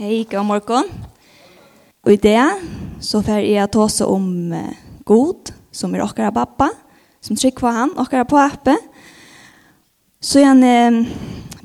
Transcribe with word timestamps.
Hei, 0.00 0.22
god 0.24 0.46
morgen. 0.48 0.86
Og 2.06 2.14
i 2.14 2.16
det 2.16 2.40
så 3.04 3.18
får 3.20 3.42
jeg 3.44 3.68
ta 3.68 3.82
oss 3.84 3.98
om 4.00 4.28
god, 5.04 5.50
som 5.76 5.92
er 5.92 6.00
okkara 6.00 6.30
pappa, 6.32 6.70
som 7.20 7.36
trykker 7.36 7.60
på 7.60 7.72
han, 7.76 7.90
okkara 8.00 8.24
pappa. 8.24 8.78
Så 10.24 10.40
igjen 10.40 10.62
eh, 10.64 10.96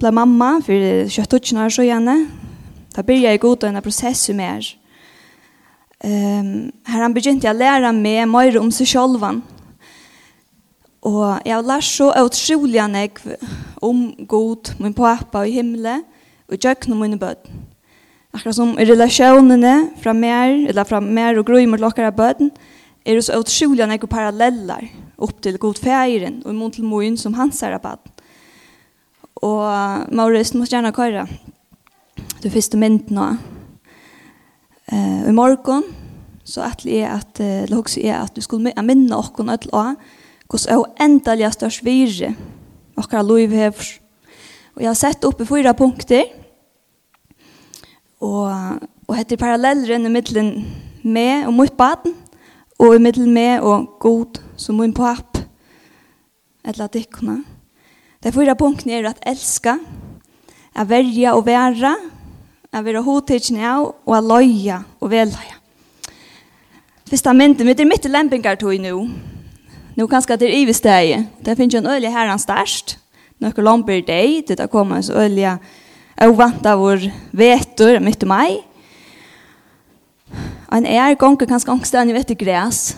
ble 0.01 0.11
mamma 0.11 0.49
for 0.65 1.07
kjøtt 1.15 1.37
og 1.37 1.47
kjønner 1.47 1.71
så 1.71 1.85
igjen. 1.85 2.25
Da 2.91 3.05
blir 3.07 3.23
jeg 3.23 3.39
god 3.39 3.63
og 3.63 3.69
en 3.69 3.85
prosess 3.85 4.25
som 4.27 4.41
er. 4.43 4.67
Um, 6.03 6.73
her 6.91 7.05
han 7.05 7.15
begynte 7.15 7.47
jeg 7.47 7.55
å 7.55 7.61
lære 7.61 7.93
meg 7.95 8.27
mer 8.33 8.57
om 8.59 8.67
seg 8.67 8.89
selv. 8.97 9.23
Og 11.07 11.23
jeg 11.45 11.55
har 11.55 11.63
lært 11.69 11.87
så 11.87 12.09
utrolig 12.19 12.83
om 13.79 14.03
god, 14.27 14.73
min 14.83 14.97
pappa 14.99 15.45
i 15.47 15.55
himmelen, 15.55 16.03
og 16.51 16.59
gjøkken 16.59 16.97
om 16.97 17.05
mine 17.05 17.21
bøten. 17.21 17.64
Akkurat 18.35 18.57
som 18.57 18.73
relasjonene 18.75 19.75
fra 20.03 20.11
mer, 20.13 20.57
eller 20.67 20.83
fra 20.87 20.99
mer 20.99 21.37
og 21.39 21.47
grøy 21.47 21.63
mot 21.71 21.79
lokkere 21.79 22.11
bøten, 22.11 22.49
er 23.05 23.15
det 23.15 23.23
så 23.27 23.37
utrolig 23.39 23.85
noen 23.87 24.09
paralleller 24.11 24.89
opp 25.23 25.37
til 25.45 25.59
godfeiren 25.61 26.41
og 26.43 26.51
imot 26.51 26.75
til 26.75 26.87
moen 26.89 27.15
som 27.21 27.37
hans 27.39 27.61
er 27.63 27.77
bøten. 27.79 28.11
Og 29.45 30.11
Maurice, 30.15 30.51
du 30.51 30.59
må 30.59 30.67
gjerne 30.67 30.91
køre. 30.95 31.27
Du 32.43 32.49
første 32.51 32.79
mynd 32.79 33.11
nå. 33.15 33.29
Uh, 34.91 35.29
I 35.29 35.33
morgen 35.33 35.85
så 36.45 36.67
er 36.67 36.75
det 36.83 37.01
at, 37.09 37.39
eller 37.39 37.79
uh, 37.79 37.81
også 37.81 38.03
er 38.03 38.19
at 38.19 38.35
du 38.35 38.43
skulle 38.43 38.73
minne 38.85 39.17
okken 39.17 39.49
ødel 39.49 39.71
av 39.73 39.95
hvordan 40.45 40.75
er 40.75 41.05
endelig 41.07 41.53
størst 41.55 41.85
virre 41.85 42.35
okkar 42.99 43.25
lov 43.25 43.49
hever. 43.49 43.87
Og 44.75 44.83
jeg 44.83 44.91
har 44.91 44.99
sett 44.99 45.25
opp 45.25 45.41
i 45.41 45.47
fyra 45.47 45.73
punkter 45.77 46.27
Og, 48.23 48.79
og 49.07 49.17
hette 49.17 49.37
paralleller 49.37 49.95
enn 49.95 50.07
i 50.07 50.13
middelen 50.13 50.51
med 51.03 51.47
og 51.47 51.53
mot 51.53 51.73
baden, 51.77 52.15
og 52.79 52.95
i 52.95 53.01
middelen 53.01 53.33
med 53.33 53.63
og 53.63 53.97
god 53.99 54.39
som 54.57 54.79
min 54.79 54.93
papp, 54.95 55.37
eller 56.65 56.87
at 56.87 56.95
ikkona. 56.95 57.41
De 58.23 58.31
fyra 58.33 58.55
punktene 58.57 58.97
er 58.97 59.09
at 59.09 59.21
elska, 59.27 59.77
at 60.75 60.89
verja 60.89 61.35
og 61.35 61.45
vera, 61.45 61.93
at 62.73 62.83
vera 62.85 63.03
hodtidsen 63.05 63.59
av, 63.61 63.93
og 64.05 64.17
at 64.17 64.25
loja 64.25 64.81
og 64.99 65.11
veløya. 65.11 65.59
Fyrsta 67.05 67.35
mynden, 67.37 67.67
mitt 67.67 67.79
er 67.79 67.85
mitt 67.85 68.05
lempingar 68.09 68.57
tog 68.57 68.79
nu. 68.81 69.09
Nu 69.95 70.07
kanskje 70.07 70.39
det 70.41 70.49
er 70.49 70.57
ivestegi. 70.57 71.19
Det 71.45 71.55
finnes 71.57 71.73
jo 71.73 71.79
en 71.79 71.91
øyelig 71.93 72.11
herran 72.11 72.39
størst. 72.41 72.97
Nøkker 73.39 73.63
lomper 73.63 74.01
deg, 74.01 74.41
det 74.47 74.59
er 74.59 74.67
kommet 74.67 75.09
en 75.09 75.15
øyelig 75.21 75.57
og 76.23 76.37
vant 76.39 76.67
av 76.67 76.79
vår 76.79 77.09
vetur 77.35 77.99
mitt 78.03 78.23
i 78.23 78.29
mai. 78.29 78.51
En 80.71 80.87
er 80.87 81.17
gonger 81.19 81.47
ganske 81.49 81.71
angstene 81.71 82.15
vet 82.15 82.31
i 82.31 82.37
græs. 82.39 82.95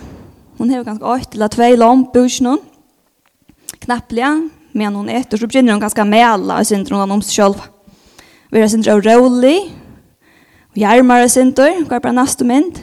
Hun 0.58 0.72
har 0.74 0.86
ganske 0.86 1.06
åkt 1.06 1.34
til 1.34 1.46
at 1.46 1.54
tvei 1.54 1.76
lomp 1.78 2.14
bor 2.14 2.30
noen. 2.46 2.62
Knapplige, 3.84 4.30
men 4.74 4.96
hun 4.96 5.10
etter 5.10 5.38
så 5.38 5.50
begynner 5.50 5.76
hun 5.76 5.82
ganske 5.82 6.02
å 6.02 6.08
mele 6.08 6.58
og 6.58 6.68
synder 6.68 6.98
hun 6.98 7.18
om 7.18 7.24
seg 7.26 7.42
selv. 7.42 7.66
Vi 8.52 8.62
er 8.62 8.70
synder 8.72 9.02
rolig, 9.04 9.58
og 10.72 10.80
hjermer 10.82 11.26
og 11.26 11.32
synder, 11.34 11.82
hva 11.86 11.98
er 11.98 12.04
bare 12.04 12.16
neste 12.16 12.48
mynd. 12.48 12.80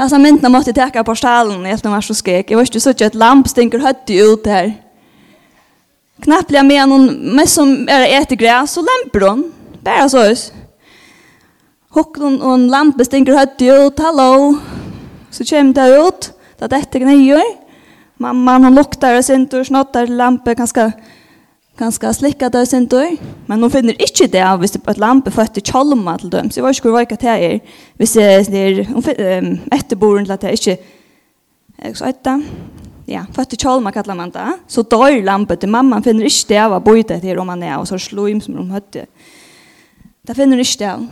Dessa 0.00 0.18
myndene 0.18 0.48
måtte 0.52 0.72
jeg 0.72 0.78
teka 0.78 1.04
på 1.04 1.14
stalen, 1.18 1.66
helt 1.68 1.84
når 1.84 1.98
var 1.98 2.06
så 2.06 2.16
skik. 2.16 2.48
Jeg 2.48 2.56
var 2.56 2.68
ikke 2.68 2.80
så 2.80 2.94
ikke 2.94 3.10
et 3.10 3.18
lamp 3.20 3.50
stinker 3.50 3.82
høtt 3.84 4.08
ut 4.08 4.48
her 4.48 4.72
knappliga 6.20 6.62
med 6.62 6.88
någon 6.88 7.06
med 7.36 7.48
som 7.48 7.88
är 7.88 8.22
äter 8.22 8.36
gräs 8.36 8.76
och 8.76 8.84
lämpar 8.84 9.28
hon. 9.28 9.52
Bara 9.80 10.08
så 10.08 10.22
hus. 10.22 10.52
Hocklon 11.88 12.42
och 12.42 12.54
en 12.54 12.68
lampa 12.68 13.04
stinker 13.04 13.32
hött 13.32 13.62
ut, 13.62 13.98
hallå. 13.98 14.58
Så 15.30 15.44
kommer 15.44 15.74
det 15.74 16.08
ut, 16.08 16.32
det 16.58 16.66
detta 16.66 16.98
gnejer. 16.98 17.42
Mamma 18.16 18.58
hon 18.58 18.74
luktar 18.74 19.18
och 19.18 19.24
syntor, 19.24 19.64
snottar 19.64 20.06
lampa 20.06 20.54
ganska 20.54 20.92
ganska 21.80 22.12
slickat 22.12 22.52
där 22.52 22.64
syntor. 22.64 23.16
Men 23.46 23.62
hon 23.62 23.70
finner 23.70 24.02
inte 24.02 24.26
det 24.38 24.50
av 24.50 24.60
visst 24.60 24.84
på 24.84 24.90
ett 24.90 24.98
lampa 24.98 25.30
för 25.30 25.42
att 25.42 25.54
det 25.54 25.66
chalma 25.66 26.18
till 26.18 26.30
dem. 26.30 26.50
Så 26.50 26.60
jag 26.60 26.66
vet 26.66 26.76
inte 26.76 26.88
vad 26.88 27.08
det 27.08 27.28
är. 27.28 27.60
Visst 27.94 28.14
det 28.14 28.22
är 28.22 28.84
hon 28.84 29.60
efterboren 29.70 30.24
till 30.24 30.32
att 30.32 30.40
det 30.40 30.50
inte 30.50 30.82
Jag 31.76 31.96
så 31.96 32.12
ja, 33.10 33.24
født 33.34 33.56
til 33.56 33.58
kallar 33.92 34.14
man 34.14 34.30
det, 34.30 34.46
så 34.68 34.82
dør 34.82 35.22
lampet 35.24 35.60
til 35.60 35.70
mamman 35.70 36.02
finner 36.02 36.28
ikke 36.28 36.48
det 36.48 36.58
av 36.62 36.76
å 36.76 36.80
bøyde 36.80 37.20
til 37.20 37.38
om 37.38 37.48
han 37.48 37.62
er, 37.62 37.78
og 37.78 37.88
så 37.88 37.98
slår 37.98 38.40
som 38.40 38.56
de 38.56 38.66
høtte. 38.70 39.06
Det 40.26 40.36
finner 40.36 40.58
ikke 40.62 40.78
det 40.78 40.90
av. 40.90 41.06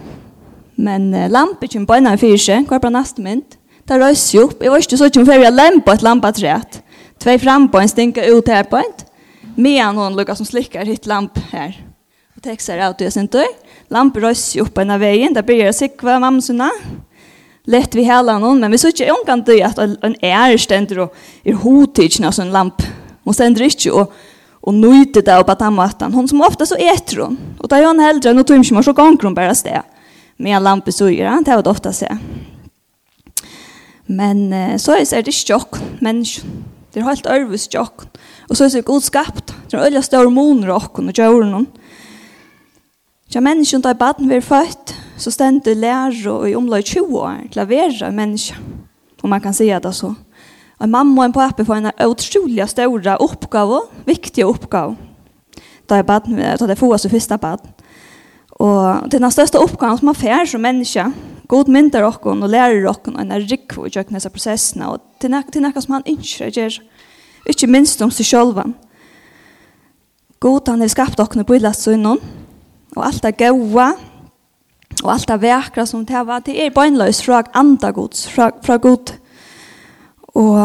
Men 0.76 1.08
uh, 1.14 1.26
lampet 1.28 1.72
kommer 1.72 1.86
på 1.86 1.98
en 1.98 2.06
av 2.06 2.20
fyrse, 2.22 2.60
hva 2.68 2.78
er 2.78 2.84
på 2.84 2.92
neste 2.94 3.22
mynd? 3.22 3.58
Det 3.88 3.98
røys 3.98 4.28
jo 4.34 4.46
opp, 4.46 4.62
jeg 4.62 4.70
var 4.70 4.84
ikke 4.84 5.00
så 5.00 5.08
ikke 5.10 5.26
før 5.26 5.42
jeg 5.42 5.56
lempa 5.56 5.96
et 5.96 6.06
lampa 6.06 6.30
træt. 6.32 6.80
Tvei 7.18 7.38
fram 7.42 7.66
på 7.72 7.80
en 7.82 7.90
stinka 7.90 8.22
ut 8.30 8.48
her 8.48 8.68
på 8.70 8.78
en, 8.78 8.94
medan 9.56 9.98
hon 9.98 10.14
lukkar 10.14 10.38
som 10.38 10.46
slikkar 10.46 10.86
hitt 10.86 11.08
lamp 11.10 11.38
her. 11.50 11.74
Och 12.38 12.42
teksar 12.42 12.78
av 12.78 12.94
det 12.98 13.10
sin 13.10 13.26
døy. 13.26 13.48
Lampet 13.90 14.22
røys 14.22 14.42
jo 14.54 14.62
opp 14.68 14.78
en 14.78 14.92
av 14.94 15.00
vägen. 15.00 15.34
der 15.34 15.42
blir 15.42 15.72
sikva 15.72 16.20
mamma 16.20 16.40
sunna 16.40 16.70
lett 17.68 17.94
vi 17.94 18.02
hela 18.02 18.38
någon 18.38 18.60
men 18.60 18.70
vi 18.70 18.78
så 18.78 18.88
inte 18.88 19.14
kan 19.26 19.42
det 19.42 19.62
att 19.62 19.78
en 19.78 20.14
är 20.24 20.56
ständer 20.56 20.98
och 20.98 21.14
är 21.44 21.54
hotig 21.54 22.20
när 22.20 22.30
sån 22.30 22.50
lamp. 22.50 22.82
Och 23.24 23.34
ständer 23.34 23.62
inte 23.62 23.90
och 23.90 24.12
och 24.60 24.74
nöjde 24.74 25.20
det 25.20 25.44
på 25.46 25.54
den 25.54 25.74
matten 25.74 26.14
hon 26.14 26.28
som 26.28 26.40
ofta 26.40 26.66
så 26.66 26.74
äter 26.74 27.16
hon. 27.16 27.38
Och 27.58 27.68
där 27.68 27.86
hon 27.86 28.00
hellre 28.00 28.32
nu 28.32 28.42
tömmer 28.42 28.74
man 28.74 28.84
så 28.84 28.92
gånger 28.92 29.22
hon 29.22 29.34
bara 29.34 29.54
stä 29.54 29.82
med 30.36 30.56
en 30.56 30.64
lampa 30.64 30.92
så 30.92 31.10
gör 31.10 31.26
han 31.26 31.42
det 31.42 31.50
har 31.50 31.68
ofta 31.68 31.92
se. 31.92 32.18
men 34.06 34.78
så 34.78 34.92
är 34.92 35.22
det 35.22 35.32
chock 35.32 35.76
men 36.00 36.24
det 36.92 37.00
är 37.00 37.04
helt 37.04 37.26
örvus 37.26 37.68
chock 37.72 38.00
och 38.48 38.56
så 38.56 38.64
är 38.64 38.70
det 38.70 38.86
god 38.86 39.04
skapt. 39.04 39.54
Det 39.70 39.76
är 39.76 39.80
öliga 39.80 40.02
stora 40.02 40.30
monrock 40.30 40.98
och 40.98 41.18
gör 41.18 41.32
djuren 41.32 41.66
Ja, 43.30 43.40
människan 43.40 43.82
tar 43.82 43.94
baden 43.94 44.28
vi 44.28 44.38
er 44.38 44.40
født, 44.40 44.94
så 45.18 45.32
stendet 45.34 45.76
lærere 45.76 46.50
i 46.50 46.54
omlag 46.54 46.84
20 46.86 47.18
år 47.18 47.44
til 47.52 47.62
å 47.62 47.68
være 47.68 48.12
menneske. 48.14 48.56
Om 49.22 49.32
man 49.34 49.42
kan 49.42 49.54
si 49.56 49.66
det 49.66 49.94
så. 49.94 50.12
Og 50.78 50.88
mamma 50.88 51.24
og 51.24 51.26
en 51.26 51.34
pappa 51.34 51.64
får 51.66 51.80
en 51.80 51.90
utrolig 52.06 52.68
stor 52.70 53.08
oppgave, 53.18 53.80
viktige 54.06 54.46
oppgave. 54.46 54.94
Da 55.90 55.98
er 55.98 56.06
bad, 56.06 56.28
da 56.30 56.68
jeg 56.68 56.78
får 56.78 56.96
så 57.02 57.10
første 57.10 57.38
bad. 57.38 57.64
Og 58.58 59.10
det 59.10 59.18
er 59.18 59.24
den 59.24 59.34
største 59.34 59.58
oppgaven 59.58 59.98
som 59.98 60.10
man 60.10 60.18
får 60.18 60.52
som 60.52 60.62
menneske. 60.62 61.04
God 61.48 61.70
mynder 61.72 62.04
dere 62.04 62.10
og 62.12 62.50
lærer 62.50 62.82
dere 62.82 62.92
og 62.92 63.20
en 63.20 63.32
er 63.32 63.46
rik 63.46 63.72
for 63.72 63.88
å 63.88 63.90
gjøre 63.90 64.12
disse 64.12 64.30
prosessene. 64.30 64.90
Og 64.92 65.00
det 65.18 65.30
er 65.30 65.62
noe 65.62 65.82
som 65.82 65.96
han 65.96 66.06
ikke 66.06 66.50
gjør. 66.52 66.78
Ikke 67.48 67.70
minst 67.70 68.02
om 68.04 68.10
seg 68.12 68.26
selv. 68.28 68.60
God 70.38 70.68
han 70.68 70.84
har 70.84 70.92
skapt 70.92 71.18
dere 71.18 71.46
på 71.46 71.56
illet 71.56 71.78
sønnen. 71.78 72.20
Og 72.96 73.02
alt 73.04 73.24
er 73.24 73.36
gode 73.38 73.88
og 75.04 75.12
alt 75.12 75.28
det 75.28 75.40
vekra 75.42 75.84
som 75.86 76.04
det 76.06 76.22
var, 76.26 76.42
det 76.44 76.56
er 76.58 76.74
bøgnløs 76.74 77.22
fra 77.24 77.42
andre 77.54 77.92
gods, 77.92 78.26
fra, 78.30 78.50
fra 78.64 78.76
god. 78.82 79.14
Og, 80.34 80.58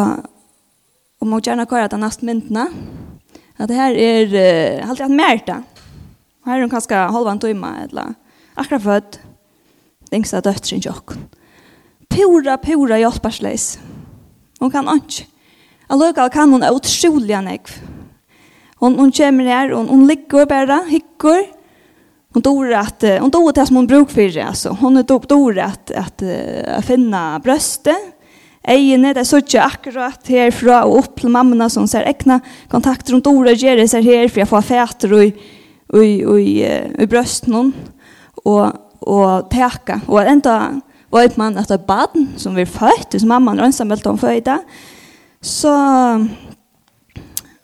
og 1.22 1.30
må 1.30 1.40
gjerne 1.44 1.68
køre 1.70 1.90
det 1.92 2.00
neste 2.02 2.26
myndene, 2.28 2.68
at 3.60 3.70
det 3.70 3.78
her 3.78 4.00
er 4.00 4.34
uh, 4.34 4.90
alltid 4.90 5.06
hatt 5.06 5.16
mer 5.16 5.44
det. 5.48 5.60
Her 6.44 6.58
er 6.58 6.66
hun 6.66 6.72
kanskje 6.74 7.06
halvann 7.16 7.40
tøyma, 7.40 7.76
eller 7.86 8.16
akkurat 8.60 8.84
født, 8.84 9.20
det 10.10 10.20
yngste 10.20 10.42
døtteren 10.44 10.84
tjokk. 10.84 11.16
Pura, 12.12 12.58
pura 12.62 13.00
hjelpersleis. 13.02 13.78
Hun 14.60 14.72
kan 14.74 14.90
ikke. 14.98 15.28
Alløkal 15.94 16.30
kan 16.34 16.52
hun 16.54 16.66
utrolig 16.68 17.36
anegg. 17.38 17.70
Hun, 18.82 18.98
hun 19.00 19.12
kommer 19.16 19.48
her, 19.48 19.74
hun, 19.76 19.88
hun 19.88 20.08
ligger 20.08 20.46
bare, 20.50 20.82
hikker, 20.90 21.46
Hon 22.34 22.42
dår 22.42 22.74
att 22.74 23.04
hon 23.20 23.30
dår 23.30 23.54
det 23.54 23.66
som 23.66 23.76
hon 23.76 23.88
bruk 23.88 24.10
för 24.10 24.38
alltså. 24.38 24.78
Hon 24.80 24.98
är 24.98 25.04
dop 25.04 25.28
dår 25.28 25.60
att 25.60 25.92
att 25.92 26.86
finna 26.86 27.40
bröstet. 27.40 27.98
Ejene 28.64 29.14
det 29.14 29.26
så 29.26 29.38
inte 29.38 29.62
akkurat 29.62 30.28
härifrån 30.28 30.84
och 30.84 31.00
upp 31.00 31.20
till 31.20 31.30
mammorna 31.30 31.70
som 31.70 31.88
ser 31.88 32.02
äckna 32.02 32.40
kontakter 32.68 33.14
runt 33.14 33.24
dår 33.24 33.46
och 33.46 33.54
ger 33.54 33.78
det 33.78 33.88
så 33.88 33.98
här 33.98 34.28
för 34.28 34.42
jag 34.42 34.50
får 34.50 34.62
fäter 34.62 35.14
och 35.14 35.24
i 35.24 35.34
i 36.40 36.66
i 37.00 37.08
bröst 37.08 37.48
någon 37.48 37.74
och 38.44 38.68
och 39.00 39.50
täcka 39.50 40.02
och 40.06 40.22
ända 40.22 40.82
var 41.10 41.24
ett 41.24 41.38
man 41.38 41.58
att 41.58 41.72
ett 41.72 41.88
barn 41.88 42.28
som 42.36 42.56
vi 42.56 42.66
född 42.66 43.20
som 43.20 43.28
mamman 43.28 43.60
ensamhällt 43.60 44.06
om 44.06 44.18
födda 44.18 44.60
så 45.42 45.70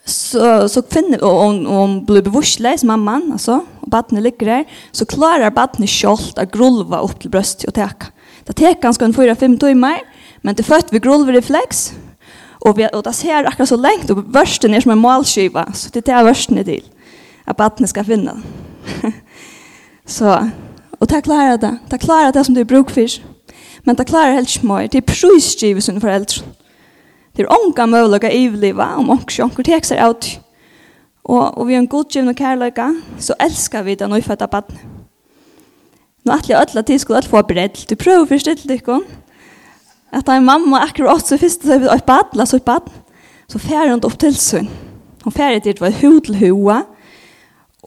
så 0.10 0.70
så 0.70 0.82
kvinne 0.82 1.18
och 1.18 1.32
hon, 1.32 1.66
hon 1.66 2.06
blir 2.06 2.22
bevusslös 2.22 2.84
mamman 2.84 3.32
alltså 3.32 3.66
och 3.80 3.90
barnet 3.90 4.24
ligger 4.24 4.46
där 4.46 4.66
så 4.92 5.06
klarar 5.06 5.52
barnet 5.52 5.90
självt 5.90 6.38
att 6.38 6.52
grulva 6.52 7.00
upp 7.00 7.20
till 7.20 7.30
bröst 7.30 7.64
och 7.64 7.74
täcka. 7.74 8.06
Det 8.44 8.54
tar 8.54 8.82
ganska 8.82 9.06
en 9.06 9.14
4-5 9.14 9.60
timmar 9.60 10.00
men 10.42 10.56
det 10.56 10.64
fött 10.64 10.88
vi 10.94 11.00
grulver 11.00 11.34
reflex 11.34 11.94
och 12.50 12.80
vi 12.80 12.90
och 12.94 13.04
det 13.04 13.14
ser 13.14 13.44
akkurat 13.44 13.70
så 13.70 13.76
längt 13.76 14.10
och 14.10 14.36
värsten 14.36 14.74
är 14.74 14.82
som 14.82 14.92
en 14.92 14.98
målskiva 14.98 15.74
så 15.74 15.90
det 15.94 16.08
är 16.08 16.24
värsten 16.24 16.58
i 16.58 16.64
till 16.64 16.84
att 17.46 17.58
barnet 17.58 17.90
ska 17.90 18.04
finna. 18.04 18.42
så 20.06 20.50
och 21.00 21.08
det 21.08 21.22
klarar 21.22 21.58
det. 21.58 21.78
Det 21.90 21.98
klarar 21.98 22.32
det 22.32 22.44
som 22.44 22.56
det 22.56 22.62
är 22.62 22.66
bruk. 22.66 23.22
Men 23.80 23.96
det 23.96 24.06
klarar 24.06 24.32
helt 24.32 24.50
smör. 24.50 24.88
Det 24.92 24.98
är 24.98 25.02
prisgivet 25.02 25.84
sina 25.84 26.00
föräldrar. 26.00 26.44
Det 27.40 27.46
er 27.46 27.54
unga 27.56 27.68
onka 27.70 27.86
møvløyga 27.88 28.30
ivliva 28.36 28.86
om 29.00 29.14
onks 29.14 29.38
onkur 29.40 29.64
tek 29.64 29.86
seg 29.88 30.02
ut. 30.04 30.26
Og, 31.24 31.44
og 31.56 31.68
vi 31.70 31.78
er 31.78 31.80
en 31.80 31.86
godgivn 31.88 32.28
og 32.28 32.36
kærløyga, 32.36 32.90
så 33.16 33.36
elskar 33.40 33.86
vi 33.86 33.94
det 33.96 34.10
nøyfødda 34.12 34.48
badn. 34.52 34.82
Nå 36.28 36.34
atli 36.36 36.58
öll 36.58 36.82
at 36.82 36.90
tid 36.90 37.00
skulle 37.00 37.22
öll 37.22 37.30
få 37.32 37.40
bredd. 37.48 37.86
Du 37.88 37.96
prøver 37.96 38.26
først 38.28 38.50
til 38.50 38.74
dykkon. 38.74 39.06
At 40.12 40.28
da 40.28 40.36
en 40.36 40.44
mamma 40.50 40.82
akkurat 40.84 41.24
så 41.24 41.38
først 41.40 41.64
så 41.64 41.78
er 41.78 41.80
vi 41.80 41.88
et 41.94 42.04
badn, 42.04 42.36
la 42.36 42.46
så 42.46 42.60
et 42.60 42.66
badn. 42.68 42.92
Så 43.48 43.62
færre 43.64 43.94
hun 43.94 44.04
opp 44.04 44.18
til 44.20 44.36
sønn. 44.36 44.68
Hun 45.24 45.36
færre 45.38 45.62
dit 45.64 45.80
var 45.80 45.96
hu 46.02 46.20
til 46.20 46.36
hoa, 46.42 46.82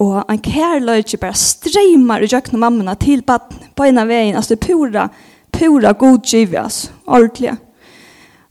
Og 0.01 0.25
en 0.31 0.41
kærløyga 0.41 1.21
bare 1.21 1.35
streymar 1.35 2.25
i 2.25 2.31
jøkken 2.33 2.59
mammina 2.59 2.95
til 2.95 3.21
badn. 3.23 3.69
På 3.77 3.85
en 3.85 3.99
av 3.99 4.09
veien, 4.09 4.37
altså 4.37 4.55
det 4.55 4.65
pura, 4.65 5.11
pura 5.53 5.93
godgivn, 5.93 6.57
altså, 6.57 6.89
ordelig. 7.07 7.59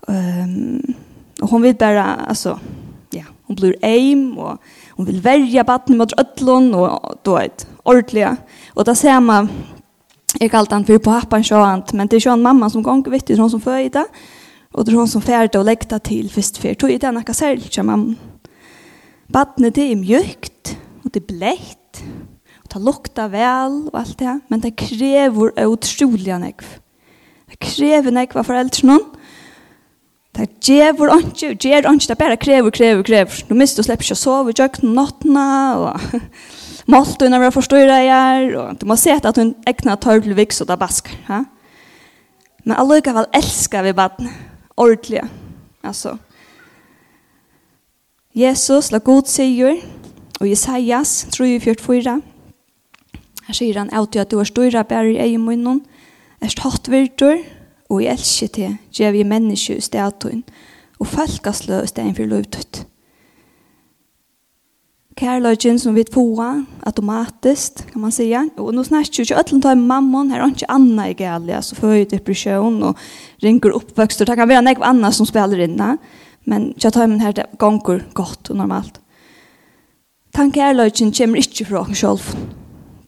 Um, 0.08 0.94
och 1.42 1.50
hon 1.50 1.62
vill 1.62 1.76
bara 1.76 2.04
alltså 2.04 2.60
ja, 3.10 3.24
hon 3.44 3.56
blir 3.56 3.76
aim 3.82 4.38
och 4.38 4.58
hon 4.90 5.06
vill 5.06 5.22
värja 5.22 5.64
barnet 5.64 5.90
mot 5.90 6.14
öllon 6.20 6.76
och 6.76 7.16
då 7.24 7.38
ett 7.38 7.68
ordliga. 7.84 8.38
Och 8.74 8.86
där 8.86 8.94
ser 8.94 9.20
man 9.20 9.50
jag 10.40 10.52
kallt 10.52 10.72
han 10.72 10.86
för 10.86 10.98
pappan 10.98 11.44
sånt, 11.44 11.94
men 11.94 12.08
det 12.08 12.16
är 12.16 12.28
ju 12.28 12.34
en 12.34 12.42
mamma 12.42 12.70
som 12.70 12.84
gång 12.84 13.04
vet 13.04 13.28
det 13.28 13.40
hon 13.40 13.50
som 13.50 13.62
födde 13.62 14.06
och 14.74 14.86
det 14.86 14.92
är 14.92 14.96
hon 14.96 15.08
som 15.08 15.22
färde 15.22 15.60
och 15.60 15.66
läkta 15.66 16.00
till 16.00 16.32
först 16.32 16.58
för 16.58 16.74
tog 16.74 17.00
det 17.00 17.12
några 17.12 17.34
sälja 17.34 17.84
mamma. 17.84 18.16
Barnet 19.28 19.76
det 19.76 19.92
är 19.92 19.96
mjukt 19.96 20.78
och 21.04 21.12
det 21.12 21.20
är 21.20 21.34
blätt. 21.34 22.04
Och 22.64 22.70
det 22.74 22.80
luktar 22.80 23.30
väl 23.30 23.90
och 23.94 24.00
allt 24.00 24.18
det, 24.18 24.40
men 24.48 24.60
det 24.60 24.72
kräver 24.72 25.66
otroliga 25.66 26.38
nekv. 26.38 26.66
Det 27.50 27.56
kräver 27.56 28.12
nekv 28.12 28.38
av 28.38 28.70
någon 28.84 29.00
Det 30.32 30.48
gjør 30.64 31.18
ikke, 31.18 31.50
og 31.52 31.60
gjer 31.60 31.88
anki, 31.90 32.08
det 32.08 32.18
bare 32.20 32.38
krever, 32.40 32.72
krever, 32.72 33.04
krever. 33.04 33.42
Du 33.50 33.56
mister 33.58 33.84
og 33.84 33.90
slipper 33.90 34.08
ikke 34.08 34.16
å 34.16 34.22
sove, 34.22 34.54
jøkken 34.56 34.94
nattene, 34.96 35.48
og 35.76 36.00
måltøyene 36.92 37.40
vil 37.42 37.88
det 37.92 38.00
jeg, 38.08 38.54
og 38.56 38.80
du 38.80 38.88
må 38.88 38.96
se 39.00 39.18
at 39.18 39.38
hun 39.38 39.56
egnet 39.68 40.02
tar 40.02 40.24
til 40.24 40.38
viks 40.38 40.64
og 40.64 40.72
da 40.72 40.80
basker. 40.80 41.18
Ja? 41.28 41.44
Men 42.64 42.78
allikevel 42.78 43.28
elskar 43.36 43.84
vi 43.84 43.94
baden, 43.98 44.32
ordentlig. 44.78 45.26
Altså, 45.84 46.16
Jesus 48.38 48.92
la 48.94 49.02
god 49.04 49.28
sier, 49.28 49.82
og 50.40 50.48
Jesajas, 50.48 51.26
3.44, 51.36 52.22
her 53.48 53.58
sier 53.58 53.80
han, 53.82 53.92
«Auti 53.92 54.22
at 54.22 54.32
du 54.32 54.40
er 54.40 54.48
større 54.48 54.86
bæri 54.88 55.18
i 55.18 55.24
egen 55.26 55.44
munnen, 55.44 55.82
er 56.42 56.54
stått 56.54 56.88
virtur, 56.90 57.42
og 57.92 58.00
i 58.04 58.08
elsker 58.08 58.48
til, 58.48 58.78
gjør 58.96 59.12
vi 59.12 59.28
mennesker 59.28 59.82
i 59.82 59.84
stedet 59.84 60.44
og 61.02 61.08
falkaslø 61.08 61.82
i 61.84 61.90
stedet 61.90 62.16
for 62.16 62.30
løvdøtt. 62.30 62.86
Kærløgjen 65.20 65.80
som 65.80 65.96
vi 65.96 66.06
får 66.14 66.64
automatisk, 66.88 67.84
kan 67.92 68.02
man 68.02 68.12
säga. 68.12 68.46
Og 68.58 68.74
nå 68.74 68.84
snakker 68.84 69.20
jo 69.20 69.22
ikke 69.22 69.40
ødelen 69.40 69.62
tar 69.62 69.76
mammon, 69.76 70.32
her 70.32 70.42
er 70.42 70.48
ikke 70.48 70.72
Anna 70.72 71.10
i 71.10 71.14
gale, 71.14 71.56
altså 71.56 71.76
føy 71.76 72.06
depresjon 72.10 72.84
og 72.84 72.96
ringer 73.44 73.76
oppvøkst, 73.76 74.22
og 74.22 74.28
Det 74.28 74.38
kan 74.38 74.50
være 74.50 74.62
nekv 74.62 74.84
Anna 74.84 75.12
som 75.12 75.26
spiller 75.26 75.60
inne, 75.60 75.98
men 76.46 76.74
jeg 76.84 76.94
tar 76.94 77.08
min 77.08 77.22
her 77.22 77.32
det 77.32 77.46
ganger 77.60 78.02
godt 78.14 78.50
og 78.50 78.56
normalt. 78.56 79.02
Tan 80.34 80.52
kærløgjen 80.52 81.12
kommer 81.12 81.38
ikke 81.38 81.66
fra 81.66 81.82
oss 81.82 82.00
selv. 82.00 82.38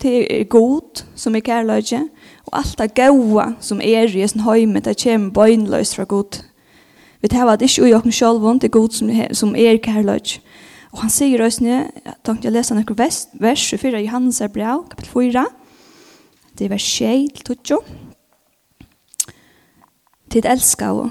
Det 0.01 0.41
er 0.41 0.43
god 0.43 1.05
som 1.15 1.35
er 1.35 1.39
kærløgjen, 1.39 2.09
Og 2.47 2.57
alt 2.59 2.77
det 2.79 2.93
gode 2.95 3.45
som 3.63 3.81
er 3.81 4.09
i 4.09 4.27
sin 4.27 4.43
høyme, 4.43 4.79
det 4.79 4.97
kommer 5.03 5.31
bøgnløs 5.31 5.95
fra 5.95 6.03
Gud. 6.03 6.43
Vi 7.21 7.27
tar 7.27 7.47
at 7.47 7.61
ikke 7.61 7.83
ui 7.83 7.93
okken 7.95 8.11
sjolvån, 8.11 8.59
det 8.59 8.67
er 8.67 8.75
Gud 8.75 8.91
som, 8.91 9.09
er, 9.09 9.33
som 9.33 9.55
er 9.55 9.77
kærløy. 9.79 10.39
Og 10.93 11.01
han 11.01 11.09
sier 11.09 11.39
røysene, 11.39 11.87
jeg 12.05 12.15
tenkte 12.25 12.49
jeg 12.49 12.53
lese 12.53 12.75
noen 12.75 12.97
vers, 12.99 13.27
vers 13.41 13.63
24 13.71 14.01
i 14.01 14.05
Johannes 14.05 14.41
er 14.43 14.51
brev, 14.53 14.83
kapitel 14.91 15.13
4. 15.13 15.45
Det 16.59 16.67
er 16.67 16.73
vers 16.75 16.89
6 16.99 17.45
til 17.47 17.57
2. 17.71 17.79
Tid 20.33 20.49
elsker 20.49 20.99
og 21.05 21.09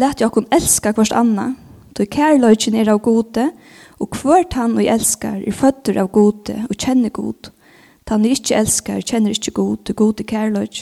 let 0.00 0.22
jeg 0.22 0.32
kun 0.34 0.48
elske 0.54 0.94
hverst 0.96 1.14
anna, 1.14 1.52
du 1.94 2.02
kærløyken 2.10 2.74
er 2.74 2.90
av 2.90 2.98
gode, 3.04 3.50
og 4.02 4.16
hvert 4.18 4.56
han 4.58 4.74
og 4.74 4.88
elsker 4.90 5.44
er 5.44 5.54
føtter 5.54 6.00
av 6.02 6.10
gode 6.14 6.56
og 6.64 6.74
kjenner 6.74 7.12
gode. 7.14 7.52
Tann 8.04 8.24
er 8.26 8.34
ikkje 8.36 8.58
elskar, 8.60 9.00
kjenner 9.00 9.32
ikkje 9.32 9.54
god, 9.56 9.76
du 9.88 9.94
god 9.96 10.20
er 10.20 10.28
kærløg. 10.28 10.80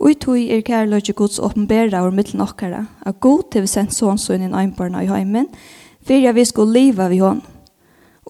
Og 0.00 0.10
i 0.10 0.14
tog 0.16 0.38
er 0.40 0.62
kærløg 0.64 1.10
gods 1.16 1.38
åpenbæra 1.38 2.00
over 2.00 2.10
middelen 2.10 2.40
okkara, 2.40 2.86
at 3.06 3.20
god 3.20 3.50
til 3.52 3.66
vi 3.66 3.68
sendt 3.68 3.92
sånn 3.92 4.18
sånn 4.18 4.46
i 4.46 4.48
øynbarna 4.48 5.02
i 5.04 5.10
heimen, 5.10 5.50
fyrir 6.04 6.30
at 6.30 6.38
vi 6.38 6.44
skulle 6.48 6.72
liva 6.72 7.10
vi 7.12 7.20
hånd. 7.20 7.42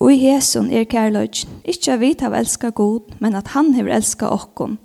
Og 0.02 0.10
i 0.10 0.18
hesson 0.24 0.72
er 0.74 0.88
kærløg, 0.90 1.44
ikkje 1.62 1.94
at 1.94 2.00
vi 2.02 2.10
har 2.20 2.34
elska 2.34 2.72
god, 2.74 3.14
men 3.20 3.38
at 3.38 3.52
han 3.54 3.70
har 3.74 3.92
elska 4.00 4.26
okkon, 4.26 4.80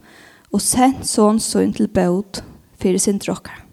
og 0.53 0.61
sendt 0.61 1.09
sånn 1.09 1.41
sånn 1.41 1.73
til 1.73 1.89
bød, 1.89 2.43
fyrir 2.77 3.01
sin 3.01 3.17
drokkara. 3.17 3.65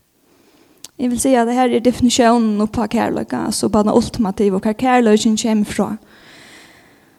Jeg 0.96 1.10
vil 1.12 1.20
si 1.20 1.34
at 1.36 1.44
det 1.44 1.54
her 1.58 1.68
er 1.68 1.84
definisjonen 1.84 2.64
på 2.72 2.86
kærløyga, 2.88 3.44
altså 3.50 3.68
bare 3.68 3.90
den 3.90 3.98
ultimative, 3.98 4.56
og 4.56 4.64
hva 4.64 4.72
kærløygen 4.72 5.36
kommer 5.36 5.68
fra. 5.68 5.90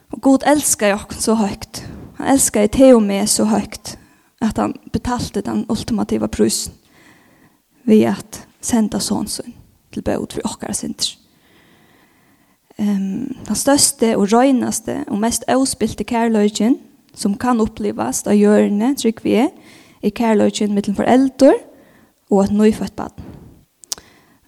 Og 0.10 0.22
god 0.22 0.48
elsker 0.50 0.96
jo 0.96 1.00
så 1.14 1.36
høyt, 1.38 1.84
Han 2.18 2.34
elskade 2.34 2.74
te 2.74 2.92
og 2.96 3.04
med 3.06 3.30
så 3.30 3.46
høyt 3.50 3.96
at 4.42 4.58
han 4.58 4.76
betalte 4.94 5.42
den 5.46 5.66
ultimativa 5.70 6.28
prusen 6.30 6.74
ved 7.88 8.04
at 8.12 8.42
senda 8.62 9.00
sånsun 9.02 9.54
til 9.94 10.04
bød 10.04 10.34
for 10.36 10.50
okkar 10.50 10.76
synder. 10.78 11.16
Um, 12.78 13.34
den 13.48 13.58
største 13.58 14.12
og 14.18 14.28
røynaste 14.30 15.00
og 15.08 15.18
mest 15.22 15.48
avspilte 15.50 16.06
kærløygen 16.06 16.76
som 17.18 17.34
kan 17.40 17.62
opplevas 17.64 18.22
av 18.30 18.38
hjørne, 18.38 18.92
trygg 19.00 19.24
vi 19.26 19.34
er, 19.42 19.50
er 20.06 20.14
kærløygen 20.14 20.76
mittlen 20.76 20.98
foreldre 20.98 21.56
og 22.30 22.44
et 22.44 22.54
nøyfødt 22.54 22.94
bad. 23.00 23.16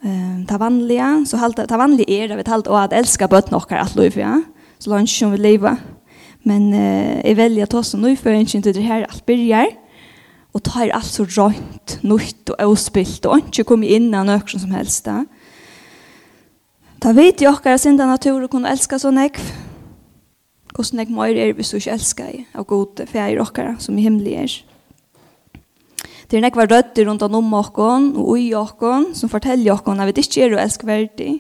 Um, 0.06 0.46
ta 0.46 0.60
vanliga, 0.62 1.24
så 1.26 1.40
halte, 1.42 1.66
ta 1.68 1.80
vanlige 1.82 2.14
er 2.14 2.30
det 2.30 2.38
vi 2.38 2.46
talte 2.48 2.70
å 2.70 2.78
at 2.84 2.94
elska 2.94 3.28
bøtten 3.32 3.58
okkar 3.58 3.82
alt 3.82 3.98
løyf, 3.98 4.20
ja? 4.20 4.38
Så 4.80 4.94
langt 4.94 5.10
som 5.12 5.34
vi 5.34 5.42
lever. 5.42 5.82
Men 6.48 6.72
eh, 6.74 7.20
jeg 7.26 7.38
velger 7.40 7.68
å 7.68 7.72
ta 7.74 7.84
som 7.84 8.04
nøyføringen 8.04 8.64
til 8.64 8.76
det 8.76 8.86
her 8.86 9.08
alt 9.08 9.26
byrjar, 9.28 9.74
og 10.56 10.64
tar 10.66 10.92
alt 10.96 11.12
så 11.12 11.26
rønt, 11.28 12.00
nøyt 12.02 12.54
og 12.54 12.62
avspilt, 12.64 13.28
og 13.30 13.50
ikke 13.50 13.68
kommer 13.70 13.92
inn 13.92 14.10
av 14.18 14.26
noe 14.30 14.42
som 14.50 14.72
helst. 14.74 15.06
Da. 15.06 15.24
Ta 17.00 17.14
vet 17.16 17.44
jo 17.44 17.52
okkar 17.54 17.78
sinda 17.80 18.08
natur 18.10 18.42
og 18.42 18.50
kunne 18.52 18.72
elska 18.72 18.98
så 19.00 19.12
nekv. 19.14 19.44
Hvordan 20.74 21.02
nekv 21.02 21.14
møyre 21.16 21.44
er 21.44 21.54
hvis 21.58 21.72
du 21.72 21.78
ikke 21.78 21.94
elskar 21.96 22.34
i 22.34 22.42
av 22.56 22.66
gode 22.70 23.06
feir 23.10 23.40
okkar 23.44 23.76
som 23.84 23.98
i 24.00 24.06
himmelig 24.06 24.36
er. 24.40 24.58
Det 26.30 26.38
er 26.38 26.44
nekva 26.46 26.68
rødder 26.70 27.08
rundt 27.10 27.24
om 27.26 27.54
okkon 27.58 28.12
og 28.20 28.34
ui 28.36 28.52
okkon 28.54 29.10
som 29.18 29.32
forteller 29.32 29.74
okkon 29.74 30.00
at 30.00 30.12
vi 30.12 30.22
ikke 30.22 30.44
er 30.46 30.56
og 30.56 30.62
elskverdig. 30.62 31.32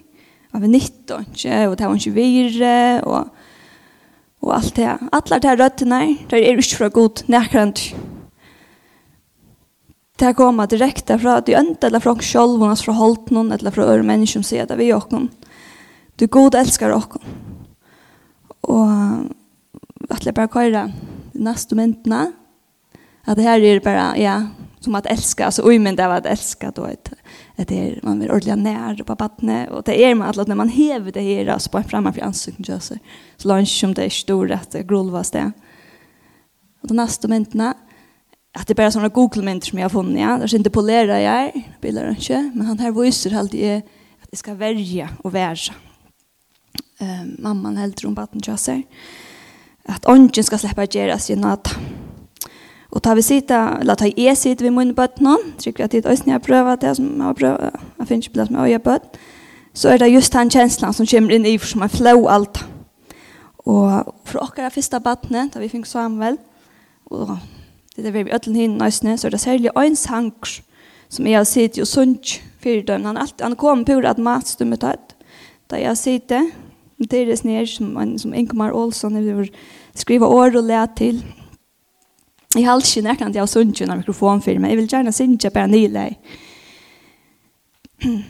At 0.49 0.63
vi 0.63 0.71
nytt 0.71 1.11
og 1.13 1.27
ikke, 1.27 1.57
og 1.69 1.75
det 1.77 1.85
er 1.85 1.97
ikke 1.99 2.15
vire, 2.15 2.77
og 3.05 3.27
og 4.43 4.53
alt 4.55 4.75
det. 4.77 4.87
Alle 5.11 5.39
de 5.43 5.55
røttene, 5.59 5.99
der 6.29 6.37
er 6.37 6.61
ikke 6.61 6.79
fra 6.79 6.89
god 6.93 7.23
nærkrant. 7.27 7.83
Det 10.19 10.35
kommer 10.35 10.67
direkte 10.67 11.15
fra 11.19 11.37
at 11.39 11.47
du 11.47 11.53
ønsker 11.55 11.87
eller 11.87 12.03
fra 12.03 12.15
selv, 12.19 12.59
eller 12.59 12.75
fra 12.75 12.95
holdt 12.97 13.31
noen, 13.31 13.53
eller 13.55 13.71
fra 13.71 13.87
øre 13.87 14.03
mennesker 14.03 14.39
som 14.39 14.47
sier 14.47 14.67
det 14.67 14.77
vi 14.79 14.89
gjør 14.89 15.07
noen. 15.13 15.29
Du 16.19 16.27
god 16.27 16.57
elskar 16.59 16.91
oss. 16.91 17.19
Og 18.67 18.89
at 20.11 20.25
jeg 20.25 20.35
bare 20.35 20.51
kører 20.51 20.91
neste 21.33 21.75
myndene, 21.75 22.33
at 23.25 23.37
det 23.37 23.45
her 23.45 23.63
er 23.63 23.79
bare, 23.83 24.09
ja, 24.19 24.35
som 24.81 24.95
at 24.95 25.07
elska, 25.11 25.45
altså 25.45 25.63
uimend 25.63 25.99
av 25.99 26.17
at 26.17 26.27
elska, 26.27 26.71
du 26.75 26.83
vet, 26.83 27.11
det 27.67 27.79
är 27.79 27.99
man 28.03 28.19
vill 28.19 28.31
ordla 28.31 28.55
när 28.55 29.03
på 29.03 29.15
vattnet 29.15 29.69
och 29.69 29.83
det 29.83 30.03
är 30.03 30.15
man 30.15 30.39
att 30.39 30.47
när 30.47 30.55
man 30.55 30.69
häver 30.69 31.11
det 31.11 31.21
här 31.21 31.57
så 31.57 31.69
bara 31.69 31.83
framför 31.83 32.21
ansiktet 32.21 32.69
gör 32.69 32.79
sig 32.79 32.99
så 33.37 33.47
lunch 33.47 33.79
som 33.79 33.93
det 33.93 34.05
är 34.05 34.09
stor 34.09 34.51
att 34.51 34.73
grulvas 34.73 35.31
det 35.31 35.51
och 36.81 36.87
de 36.87 36.93
nästa 36.93 37.27
momenten 37.27 37.73
att 38.53 38.67
det 38.67 38.75
bara 38.75 38.91
såna 38.91 39.07
google 39.07 39.41
moment 39.41 39.63
som 39.63 39.79
jag 39.79 39.85
har 39.85 39.89
funnit 39.89 40.21
ja. 40.21 40.37
Det 40.37 40.43
är 40.43 40.55
inte 40.55 40.69
polera 40.69 41.21
jag 41.21 41.65
bilder 41.81 42.09
inte 42.09 42.51
men 42.53 42.65
han 42.65 42.79
här 42.79 42.91
visar 42.91 43.29
helt 43.29 43.51
det 43.51 43.81
att 44.21 44.31
det 44.31 44.37
ska 44.37 44.53
värja 44.53 45.09
och 45.23 45.35
värja 45.35 45.73
eh 46.99 47.25
mamman 47.39 47.77
helt 47.77 48.03
runt 48.03 48.17
vattnet 48.17 48.47
gör 48.47 48.55
sig 48.55 48.87
att 49.85 50.05
ongen 50.05 50.43
ska 50.43 50.57
släppa 50.57 50.85
Jeras 50.85 51.27
genata. 51.27 51.69
Og 52.89 53.03
ta 53.05 53.13
vi 53.13 53.21
sita, 53.21 53.77
la 53.85 53.93
ta 53.95 54.07
e 54.09 54.35
sita 54.35 54.65
vi 54.65 54.71
munne 54.73 54.95
bøtt 54.97 55.19
noen, 55.21 55.53
trykker 55.61 55.85
at 55.85 55.93
det 55.93 56.05
er 56.05 56.11
øyne 56.11 56.33
jeg 56.33 56.41
prøver 56.41 56.75
det 56.81 56.95
som 56.97 57.05
jeg 57.05 57.27
har 57.27 57.37
prøvd, 57.37 57.81
jeg 57.99 58.07
finner 58.07 58.23
ikke 58.25 58.33
plass 58.33 58.49
med 58.49 58.61
øye 58.65 58.79
bøtt, 58.79 59.19
så 59.73 59.89
er 59.89 59.97
det 59.97 60.13
just 60.13 60.33
den 60.33 60.49
kjenslan 60.49 60.93
som 60.93 61.05
kommer 61.05 61.35
inn 61.35 61.45
i 61.45 61.57
for 61.57 61.67
som 61.69 61.85
er 61.85 61.93
flow 61.93 62.25
alt. 62.27 62.63
Og 63.69 64.15
for 64.25 64.41
okkar 64.41 64.65
er 64.65 64.73
første 64.73 64.99
bøttene, 64.99 65.49
da 65.53 65.61
vi 65.61 65.69
fikk 65.69 65.85
Samuel, 65.85 66.39
og 67.05 67.37
det 67.95 68.07
er 68.07 68.11
vi 68.11 68.33
ødelen 68.33 68.57
hinn 68.57 68.77
nøysene, 68.79 69.17
så 69.17 69.27
er 69.27 69.31
det 69.31 69.39
særlig 69.39 69.71
øyne 69.77 69.95
sang 69.95 70.33
som 71.09 71.27
jeg 71.27 71.37
har 71.37 71.45
sita 71.45 71.81
og 71.81 71.87
sunt 71.87 72.41
fyrir 72.59 72.85
døgn. 72.85 73.05
Han, 73.05 73.17
alt, 73.17 73.41
han 73.41 73.55
kom 73.55 73.85
pur 73.85 74.05
at 74.05 74.17
matstummet 74.17 74.81
tatt, 74.81 75.13
da 75.69 75.77
jeg 75.77 75.89
har 75.89 75.97
sita, 75.97 76.41
det 76.99 77.21
er 77.21 77.29
det 77.29 77.37
snir 77.39 77.65
som, 77.69 77.93
som 78.17 78.33
Ingmar 78.33 78.73
Olsson 78.75 79.15
skriva 79.95 80.25
år 80.25 80.57
og 80.57 80.63
let 80.67 80.97
til, 80.97 81.21
Jeg 82.55 82.65
har 82.65 82.79
ikke 82.81 83.01
nærkant 83.05 83.35
jeg 83.35 83.41
har 83.41 83.47
sunnet 83.47 83.81
under 83.81 83.95
mikrofonfirma. 83.95 84.67
Jeg 84.67 84.77
vil 84.77 84.87
gjerne 84.89 85.11
synge 85.13 85.49
bare 85.49 85.67
nyleg. 85.67 86.17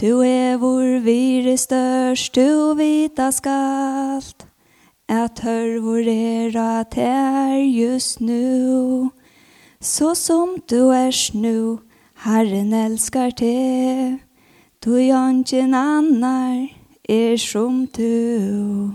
Du 0.00 0.20
er 0.22 0.56
vår 0.56 1.00
vire 1.02 1.56
størst, 1.56 2.34
du 2.34 2.74
vita 2.78 3.30
skalt. 3.34 4.46
At 5.08 5.40
hør 5.42 5.80
hvor 5.80 5.98
er 6.06 6.54
at 6.54 6.94
her 6.94 7.56
just 7.58 8.20
nu. 8.20 9.10
Så 9.80 10.14
som 10.14 10.48
du 10.70 10.88
er 10.88 11.10
snu, 11.10 11.80
Herren 12.24 12.72
elskar 12.72 13.30
te. 13.30 14.18
Du 14.84 14.96
jankin 14.96 15.74
annar 15.74 16.68
er 17.08 17.36
som 17.36 17.86
du. 17.86 18.94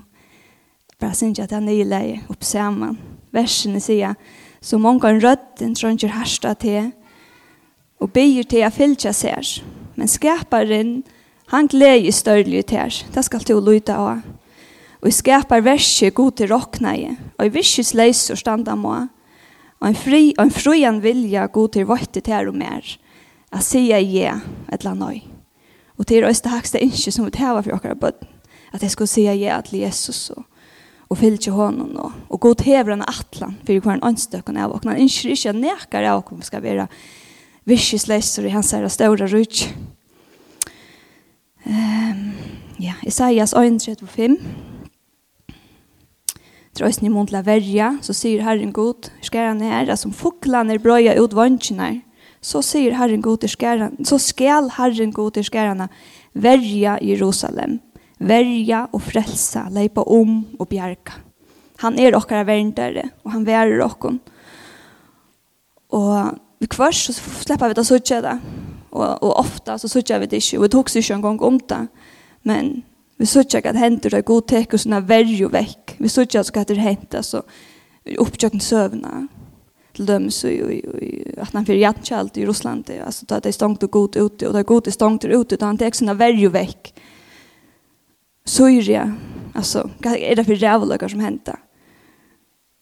Bara 0.99 1.13
synge 1.13 1.43
at 1.43 1.51
jeg 1.51 1.61
nyleg 1.61 2.23
oppsamman. 2.29 2.97
Versene 3.33 3.79
sier, 3.79 4.13
så 4.63 4.77
mange 4.79 5.09
en 5.09 5.19
rötten 5.21 5.75
trönger 5.75 6.07
härsta 6.07 6.55
till 6.55 6.91
och 7.99 8.09
byr 8.09 8.43
till 8.43 8.63
att 8.63 8.73
fylltja 8.73 9.13
sig. 9.13 9.43
Men 9.95 10.07
skaparen, 10.07 11.03
han 11.45 11.67
glädjer 11.67 12.11
större 12.11 12.63
til 12.63 12.77
her. 12.77 13.05
Det 13.13 13.23
skal 13.23 13.43
til 13.43 13.59
å 13.59 13.63
lytte 13.63 13.95
av. 13.95 14.21
Og 15.01 15.09
jeg 15.09 15.13
skapar 15.13 15.61
verset 15.61 16.15
god 16.15 16.31
til 16.31 16.47
råkne 16.47 16.93
i, 16.97 17.09
og 17.37 17.45
jeg 17.45 17.53
visjes 17.53 18.31
og 18.31 18.37
standa 18.37 18.75
må, 18.75 19.07
og 19.81 19.87
en 19.87 19.95
fri 19.95 20.33
og 20.37 20.45
en 20.45 20.51
frujan 20.51 21.01
vilja 21.03 21.47
god 21.47 21.69
til 21.75 21.85
våtte 21.85 22.21
til 22.21 22.33
her 22.33 22.47
og 22.47 22.55
mer, 22.55 22.97
Jeg 23.53 23.63
sier 23.63 23.99
ja, 23.99 24.39
et 24.71 24.81
eller 24.81 24.91
annet. 24.91 25.23
Og 25.97 26.07
til 26.07 26.23
øyste 26.23 26.49
hakste 26.49 26.79
ikke 26.81 27.11
som 27.11 27.25
vi 27.25 27.31
tar 27.31 27.61
for 27.61 27.77
dere 27.77 27.95
bøtten, 27.95 28.27
at 28.73 28.81
jeg 28.81 28.91
skulle 28.91 29.07
sier 29.07 29.33
ja 29.33 29.61
til 29.61 29.79
Jesus 29.79 30.29
og 30.29 30.43
og 31.09 31.19
fylgje 31.19 31.53
honom 31.53 31.91
nå. 31.93 32.09
Og 32.29 32.41
god 32.41 32.63
hever 32.65 32.95
han 32.95 33.05
atlan 33.07 33.57
fyrir 33.67 33.83
hver 33.83 33.97
en 33.97 34.07
anstøkken 34.11 34.57
av 34.57 34.75
okken. 34.75 34.93
Han 34.93 35.05
ønsker 35.05 35.33
ikke 35.33 35.53
at 35.53 35.59
nekar 35.59 36.07
av 36.09 36.23
okken 36.23 36.43
skal 36.45 36.63
være 36.63 36.87
virkesleiser 37.69 38.47
i 38.47 38.53
hans 38.53 38.73
herre 38.75 38.91
ståre 38.91 39.27
rutsk. 39.31 39.71
Um, 41.63 42.33
ja, 42.83 42.97
Isaias 43.07 43.53
1.35 43.55 44.35
Trøysen 46.73 47.05
i 47.05 47.11
mån 47.13 47.29
til 47.29 47.37
å 47.37 47.43
verja, 47.45 47.91
så 48.01 48.15
sier 48.17 48.41
Herren 48.43 48.71
god, 48.73 49.11
skæren 49.21 49.61
er, 49.61 49.91
som 49.95 50.11
foklan 50.11 50.73
er 50.73 50.81
brøya 50.81 51.13
ut 51.21 51.35
vansjene, 51.37 52.01
så 52.41 52.63
sier 52.65 52.97
Herren 52.97 53.21
god, 53.21 53.45
så 53.45 54.17
skal 54.19 54.71
Herren 54.73 55.13
god, 55.13 55.37
skæren 55.45 55.85
verja 56.33 56.97
Jerusalem 56.97 57.77
verja 58.27 58.85
og 58.93 59.01
frelsa, 59.03 59.67
leipa 59.73 60.03
om 60.07 60.41
og 60.59 60.69
bjerga. 60.69 61.19
Han 61.83 61.99
er 61.99 62.15
okkara 62.15 62.45
verndare, 62.47 63.09
og 63.25 63.33
han 63.35 63.45
verer 63.47 63.83
okkon. 63.83 64.19
Og 65.93 66.39
vi 66.63 66.69
kvars, 66.71 67.05
så 67.05 67.13
släpper 67.43 67.67
vi 67.67 67.73
det 67.73 67.85
suttja 67.85 68.21
det. 68.21 68.37
Og, 68.93 69.23
og 69.23 69.37
ofta 69.39 69.77
så 69.77 69.89
suttja 69.89 70.19
vi 70.21 70.29
det 70.29 70.39
ikke, 70.39 70.57
og 70.57 70.63
vi 70.63 70.69
tog 70.69 70.95
ikke 70.95 71.13
en 71.13 71.21
gang 71.21 71.41
om 71.41 71.59
det. 71.59 71.87
Men 72.43 72.73
vi 73.17 73.25
suttja 73.25 73.61
at 73.63 73.77
hender 73.77 74.09
det 74.09 74.21
er 74.21 74.27
god 74.27 74.47
tek 74.47 74.73
og 74.73 74.79
sånne 74.79 75.03
verjo 75.07 75.49
vekk. 75.51 75.97
Vi 75.99 76.11
suttja 76.11 76.43
at 76.43 76.67
det 76.69 76.77
hender 76.77 77.21
så 77.21 77.43
opptjøkken 78.19 78.61
søvna 78.61 79.27
til 79.93 80.07
dem 80.07 80.29
så 80.33 80.49
i, 80.49 80.79
i, 81.05 81.09
at 81.37 81.53
han 81.53 81.65
fyrir 81.65 81.83
jatkjalt 81.83 82.37
i 82.37 82.45
Russland, 82.47 82.89
altså 82.89 83.27
da 83.29 83.37
det 83.39 83.51
er 83.51 83.57
stångt 83.59 83.83
og 83.85 83.91
god 83.91 84.15
ute, 84.17 84.47
og 84.47 84.53
det 84.53 84.59
er 84.63 84.69
god 84.71 84.87
er 84.87 84.95
stångt 84.95 85.25
ute, 85.25 85.55
da 85.55 85.69
han 85.69 85.77
tek 85.77 85.95
sånne 85.95 86.15
verjo 86.17 86.49
vekk 86.53 86.89
Syria, 88.45 89.15
alltså 89.53 89.89
är 90.03 90.35
det 90.35 90.43
för 90.43 90.55
rävlökar 90.55 91.07
som 91.07 91.19
händer. 91.19 91.55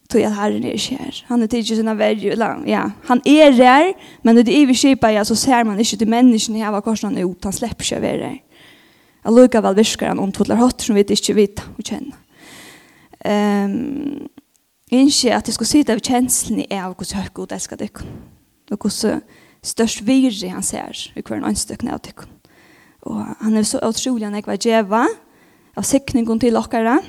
Tog 0.09 0.23
att 0.23 0.35
Herren 0.35 0.63
är 0.63 0.77
inte. 0.77 1.23
Han 1.27 1.43
är 1.43 1.47
tidigt 1.47 1.67
sina 1.67 1.93
värjor. 1.93 2.63
Ja, 2.65 2.91
han 3.03 3.21
är 3.25 3.51
där, 3.51 3.93
men 4.21 4.35
det 4.35 4.57
är 4.57 4.65
vi 4.65 4.75
kipa 4.75 5.11
ja, 5.11 5.25
så 5.25 5.35
ser 5.35 5.63
man 5.63 5.79
inte 5.79 5.97
till 5.97 6.07
människan 6.07 6.55
i 6.55 6.59
hela 6.59 6.81
korsen 6.81 7.17
ut. 7.17 7.43
Han 7.43 7.53
släpper 7.53 7.83
sig 7.83 7.97
över 7.97 8.17
det. 8.17 8.37
Jag 9.23 9.35
lukar 9.35 9.61
väl 9.61 9.75
viskar 9.75 10.07
han 10.07 10.19
omtvådlar 10.19 10.55
hot 10.55 10.81
som 10.81 10.95
vi 10.95 11.01
inte 11.01 11.33
vet 11.33 11.63
och 11.77 11.85
känner. 11.85 12.13
Um, 13.65 14.27
inte 14.89 15.35
att 15.35 15.47
jag 15.47 15.53
ska 15.53 15.65
sitta 15.65 15.93
av 15.93 15.99
känslan 15.99 16.59
i 16.59 16.79
av 16.79 16.95
hur 16.97 17.15
högt 17.15 17.33
god 17.33 17.51
älskar 17.51 17.77
deg. 17.77 17.97
Og 18.71 18.77
hvordan 18.77 19.21
störst 19.63 20.01
virre 20.07 20.49
han 20.49 20.63
ser 20.63 21.11
i 21.15 21.21
hver 21.21 21.37
en 21.37 21.45
anstökning 21.45 21.91
av 21.93 21.99
deg. 21.99 22.15
Och 23.01 23.21
han 23.39 23.57
är 23.57 23.63
så 23.63 23.79
otrolig 23.87 24.29
när 24.29 24.37
jag 24.37 24.47
var 24.47 24.57
djäva 24.65 25.07
av 25.77 25.87
sikningen 25.87 26.39
til 26.39 26.57
dere. 26.57 26.99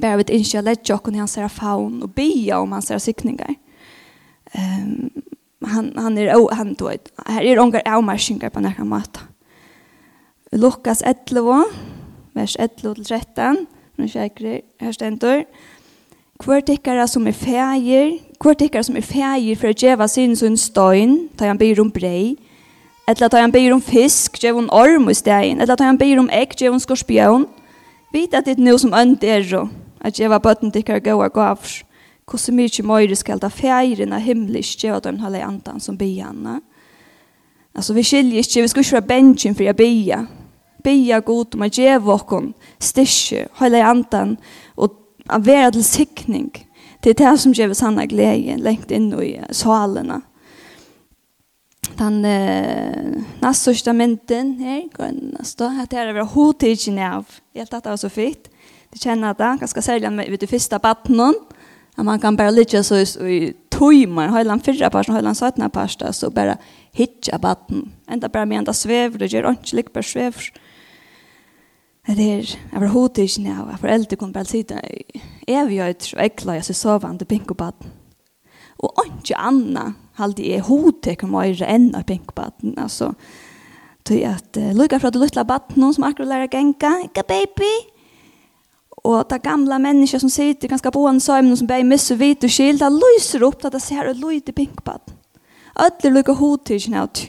Bare 0.00 0.18
vet 0.20 0.32
ikke 0.34 0.62
legger 0.64 0.98
dere 0.98 1.14
i 1.14 1.22
han 1.22 1.30
ser 1.30 1.48
faun 1.48 2.02
og 2.02 2.14
bia 2.14 2.60
om 2.62 2.72
han 2.72 2.82
ser 2.82 2.98
sikninger. 2.98 3.54
Um, 4.54 5.10
han, 5.66 5.92
han 5.98 6.18
er 6.18 6.34
også, 6.36 6.54
han 6.54 6.74
tog, 6.76 7.12
her 7.26 7.42
er 7.42 7.60
unger 7.60 7.82
avmarskinger 7.86 8.52
på 8.52 8.60
nærkere 8.60 8.86
mat. 8.86 9.22
Lukas 10.52 11.02
11, 11.02 11.64
vers 12.34 12.56
11 12.60 12.94
til 12.94 13.04
13, 13.04 13.66
nu 13.98 14.06
kjekker 14.06 14.60
her 14.80 14.92
stendur. 14.92 15.42
Hvor 16.44 16.60
tikkere 16.60 17.06
som 17.08 17.26
er 17.26 17.32
feir, 17.32 18.18
hvor 18.42 18.54
tikkere 18.58 18.82
som 18.84 18.96
er 18.98 19.06
feir 19.06 19.56
for 19.56 19.70
å 19.70 19.76
djeva 19.78 20.06
sin 20.10 20.34
sunn 20.36 20.58
støyn, 20.58 21.28
ta 21.38 21.48
han 21.48 21.58
byr 21.58 21.80
om 21.82 21.90
brei, 21.90 22.36
Eller 23.08 23.26
at 23.26 23.34
han 23.36 23.52
byr 23.52 23.74
om 23.74 23.82
fisk, 23.82 24.38
geva 24.40 24.56
hon 24.56 24.70
orm 24.72 25.10
i 25.12 25.14
stegin. 25.14 25.60
Eller 25.60 25.72
at 25.74 25.80
han 25.80 25.98
byr 26.00 26.22
om 26.22 26.30
egg, 26.32 26.54
gjev 26.56 26.72
hon 26.72 26.80
skorpion. 26.80 27.44
Vita 28.14 28.38
at 28.38 28.46
det 28.46 28.58
nu 28.58 28.76
som 28.78 28.94
ønd 28.94 29.24
er 29.24 29.68
at 30.00 30.20
jeg 30.20 30.30
var 30.30 30.38
bøtten 30.38 30.70
dikker 30.70 31.00
gøy 31.00 31.28
gavr, 31.34 31.82
hvordan 32.30 32.56
mykje 32.56 32.84
møyre 32.86 33.16
skal 33.16 33.40
ta 33.40 33.48
feiren 33.48 34.12
av 34.12 34.22
himmelisk 34.22 34.84
gjeva 34.84 35.00
dem 35.00 35.18
halde 35.18 35.42
andan 35.42 35.80
som 35.80 35.98
byanna. 35.98 36.60
Altså 37.74 37.94
vi 37.94 38.02
skiljer 38.02 38.38
ikke, 38.38 38.62
vi 38.62 38.68
skal 38.68 38.84
ikke 38.84 38.92
være 38.92 39.08
bensjen 39.08 39.56
for 39.58 39.66
å 39.66 39.74
bya. 39.74 40.20
Bya 40.84 41.18
god 41.26 41.56
om 41.56 41.64
å 41.66 41.70
gjøre 41.72 42.14
okkon, 42.14 42.52
styrke, 42.78 43.48
holde 43.58 43.82
andan 43.82 44.36
og 44.76 44.94
vera 45.40 45.72
til 45.74 45.84
sikning. 45.84 46.52
Det 47.02 47.16
er 47.16 47.20
det 47.24 47.40
som 47.40 47.52
gjør 47.52 47.74
sanna 47.74 48.06
glede 48.06 48.60
lengt 48.62 48.92
inn 48.94 49.10
i 49.18 49.40
salene 49.50 50.20
den 51.98 52.24
eh, 52.24 53.22
näst 53.42 53.62
største 53.62 53.92
mynden 53.92 54.54
her, 54.60 54.82
kan 54.94 55.36
stå 55.42 55.64
att 55.64 55.90
det 55.90 55.96
är 55.96 56.06
över 56.06 56.24
hotigen 56.24 56.98
av. 56.98 57.24
Jag 57.52 57.70
tänkte 57.70 57.88
det 57.88 57.92
var 57.92 57.96
så 57.96 58.08
fint. 58.08 58.48
Du 58.90 58.98
kjenner 58.98 59.30
att 59.30 59.38
det 59.38 59.56
ganska 59.60 59.82
sällan 59.82 60.16
med 60.16 60.40
det 60.40 60.46
første 60.46 60.78
battnen. 60.78 61.34
at 61.96 62.04
man 62.04 62.20
kan 62.20 62.36
bare 62.36 62.54
lytte 62.54 62.82
så 62.82 62.96
i 63.22 63.52
tøymer, 63.70 64.32
høyde 64.32 64.48
tøymar, 64.48 64.62
fyrre 64.66 64.90
parten, 64.90 65.14
høyde 65.14 65.22
heilan 65.22 65.38
søttene 65.38 65.70
parten, 65.70 66.12
så 66.12 66.30
bare 66.30 66.56
hitja 66.94 67.38
batten. 67.38 67.92
Enda 68.10 68.28
bare 68.28 68.46
med 68.46 68.58
enda 68.58 68.72
svever, 68.74 69.18
det 69.18 69.30
gjør 69.32 69.52
ikke 69.52 69.76
lik 69.76 69.92
bare 69.94 70.02
svever. 70.02 70.48
Det 72.06 72.24
er, 72.30 72.50
jeg 72.72 72.80
var 72.80 72.90
hodet 72.92 73.24
ikke 73.24 73.44
nå, 73.46 73.68
jeg 73.70 73.80
foreldre 73.80 74.16
kunne 74.16 74.32
bare 74.32 74.50
sitte, 74.50 74.80
jeg 75.48 75.68
vil 75.68 75.76
jo 75.76 75.86
ikke 75.94 76.26
ekla, 76.26 76.58
jeg 76.58 76.64
ser 76.64 76.80
sovande 76.82 77.24
bingo 77.24 77.54
batten. 77.54 77.92
Og 78.84 79.06
ikke 79.06 79.38
anna 79.40 79.92
halde 80.18 80.46
jeg 80.46 80.66
hodtek 80.68 81.24
om 81.26 81.34
øyre 81.40 81.68
enn 81.70 81.90
av 81.96 82.06
pinkbaden. 82.08 82.76
Altså, 82.78 83.12
til 84.04 84.22
at 84.28 84.60
uh, 84.60 84.70
lukka 84.76 85.00
fra 85.00 85.10
det 85.10 85.22
luttla 85.22 85.44
baden, 85.48 85.88
som 85.94 86.06
akkurat 86.06 86.30
lærer 86.30 86.52
genka, 86.52 86.92
ikke 87.08 87.26
baby. 87.28 87.72
Og 89.04 89.26
det 89.28 89.42
gamla 89.44 89.78
mennesker 89.78 90.20
som 90.22 90.32
sitter 90.32 90.68
ganske 90.68 90.90
på 90.90 91.02
en 91.08 91.20
søm, 91.20 91.50
som 91.56 91.68
bare 91.68 91.84
misser 91.84 92.16
hvit 92.16 92.44
og 92.44 92.52
skild, 92.52 92.80
det 92.80 92.92
lyser 92.92 93.44
opp 93.44 93.64
at 93.64 93.74
det 93.74 93.82
ser 93.82 94.08
ut 94.10 94.20
lyd 94.20 94.48
i 94.48 94.56
pinkbaden. 94.56 95.18
Alle 95.74 96.12
lukka 96.12 96.32
hodtek 96.38 96.78
ikke 96.78 96.94
nødt. 96.94 97.24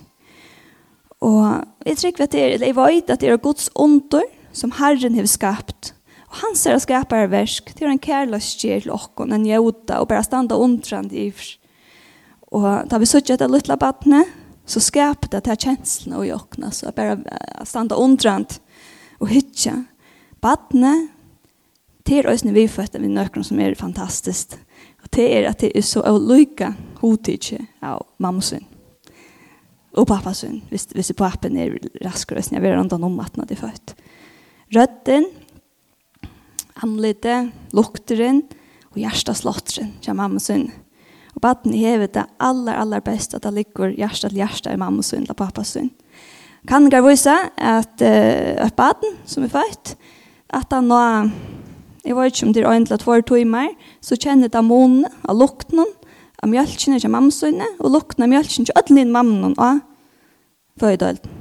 Og 1.26 1.64
jeg 1.86 1.98
trykker 1.98 2.24
at 2.24 2.32
det 2.32 2.42
er, 2.44 2.66
jeg 2.66 2.76
vet 2.78 3.10
at 3.10 3.22
det 3.22 3.30
er 3.30 3.42
Guds 3.42 3.70
under, 3.76 4.22
som 4.54 4.72
Herren 4.78 5.16
har 5.16 5.26
skapt, 5.26 5.95
Og 6.36 6.42
han 6.42 6.58
ser 6.60 6.75
å 6.75 6.82
skapa 6.84 7.22
er 7.24 7.30
versk, 7.32 7.70
til 7.77 7.88
en 7.88 8.01
kærløsgjer 8.01 8.82
til 8.84 8.92
åkken, 8.92 9.32
en 9.32 9.46
jøda, 9.48 10.01
og 10.01 10.10
bare 10.10 10.25
standa 10.27 10.58
ondrand 10.60 11.15
i 11.15 11.30
Og 12.51 12.65
da 12.92 13.00
vi 13.00 13.08
suttet 13.08 13.38
etter 13.38 13.48
luttla 13.48 13.77
badne, 13.80 14.25
så 14.68 14.82
skapte 14.84 15.30
det 15.32 15.46
til 15.46 15.56
kjenslene 15.63 16.25
i 16.27 16.34
åkken, 16.36 16.68
så 16.75 16.92
bare 16.92 17.15
standa 17.63 17.96
ondrand 17.96 18.58
og 19.24 19.32
hytja. 19.32 19.86
Badne, 20.44 21.08
til 22.04 22.27
oss 22.27 22.44
når 22.44 22.54
vi 22.60 22.68
føtter 22.68 23.00
vi 23.00 23.08
nøkron 23.08 23.48
som 23.48 23.60
er 23.63 23.80
fantastisk, 23.80 24.60
og 25.01 25.10
det 25.15 25.25
er 25.39 25.48
at 25.50 25.63
det 25.63 25.72
er 25.72 25.88
så 25.88 26.04
lykka 26.04 26.74
hodtidje 27.00 27.63
av 27.82 28.04
mammasun 28.20 28.68
og 29.96 30.08
pappasyn, 30.10 30.60
hvis, 30.68 30.89
hvis 30.92 31.13
pappen 31.15 31.56
er 31.56 31.77
raskere, 32.04 32.42
hvis 32.42 32.51
jeg 32.51 32.62
vil 32.62 32.75
rundt 32.75 32.94
om 32.94 33.20
at 33.24 33.38
han 33.38 33.48
er 33.48 33.56
født. 33.56 33.96
Rødden, 34.75 35.30
anlite, 36.86 37.50
lukteren 37.75 38.44
og 38.94 39.01
hjerteslotteren 39.01 39.96
til 40.04 40.18
mamma 40.18 40.39
sin. 40.39 40.70
Og 41.36 41.44
baden 41.44 41.75
hever 41.75 42.08
det 42.08 42.24
aller, 42.39 42.77
aller 42.80 43.04
best 43.04 43.36
at 43.36 43.44
det 43.44 43.54
ligger 43.58 43.92
hjerte 43.92 44.30
til 44.30 44.39
hjerte 44.39 44.72
i 44.72 44.80
mamma 44.80 45.04
sin 45.04 45.25
eller 45.25 45.38
pappa 45.38 45.65
sin. 45.68 45.92
Kan 46.65 46.88
jeg 46.92 47.04
vise 47.06 47.34
at 47.58 48.01
uh, 48.01 48.70
baden 48.77 49.20
som 49.25 49.44
er 49.46 49.54
født, 49.54 49.96
at 50.50 50.72
han 50.74 50.88
nå, 50.89 51.01
jeg 52.06 52.15
vet 52.15 52.32
ikke 52.32 52.48
om 52.48 52.54
det 52.54 52.63
er 52.63 52.72
øyne 52.72 52.86
til 52.86 52.98
at 52.98 53.27
timer, 53.27 53.68
så 54.01 54.15
kjenner 54.15 54.48
det 54.48 54.63
månene 54.63 55.12
av 55.27 55.38
lukten 55.38 55.84
av 56.42 56.50
mjølkene 56.50 57.00
til 57.00 57.12
mamma 57.12 57.32
sin 57.32 57.62
og 57.80 57.92
lukten 57.92 58.24
av 58.24 58.32
mjølkene 58.32 58.65
til 58.65 58.77
ødelen 58.77 59.01
din 59.01 59.12
mamma 59.12 59.54
og 59.58 59.80
fødøyden. 60.80 61.32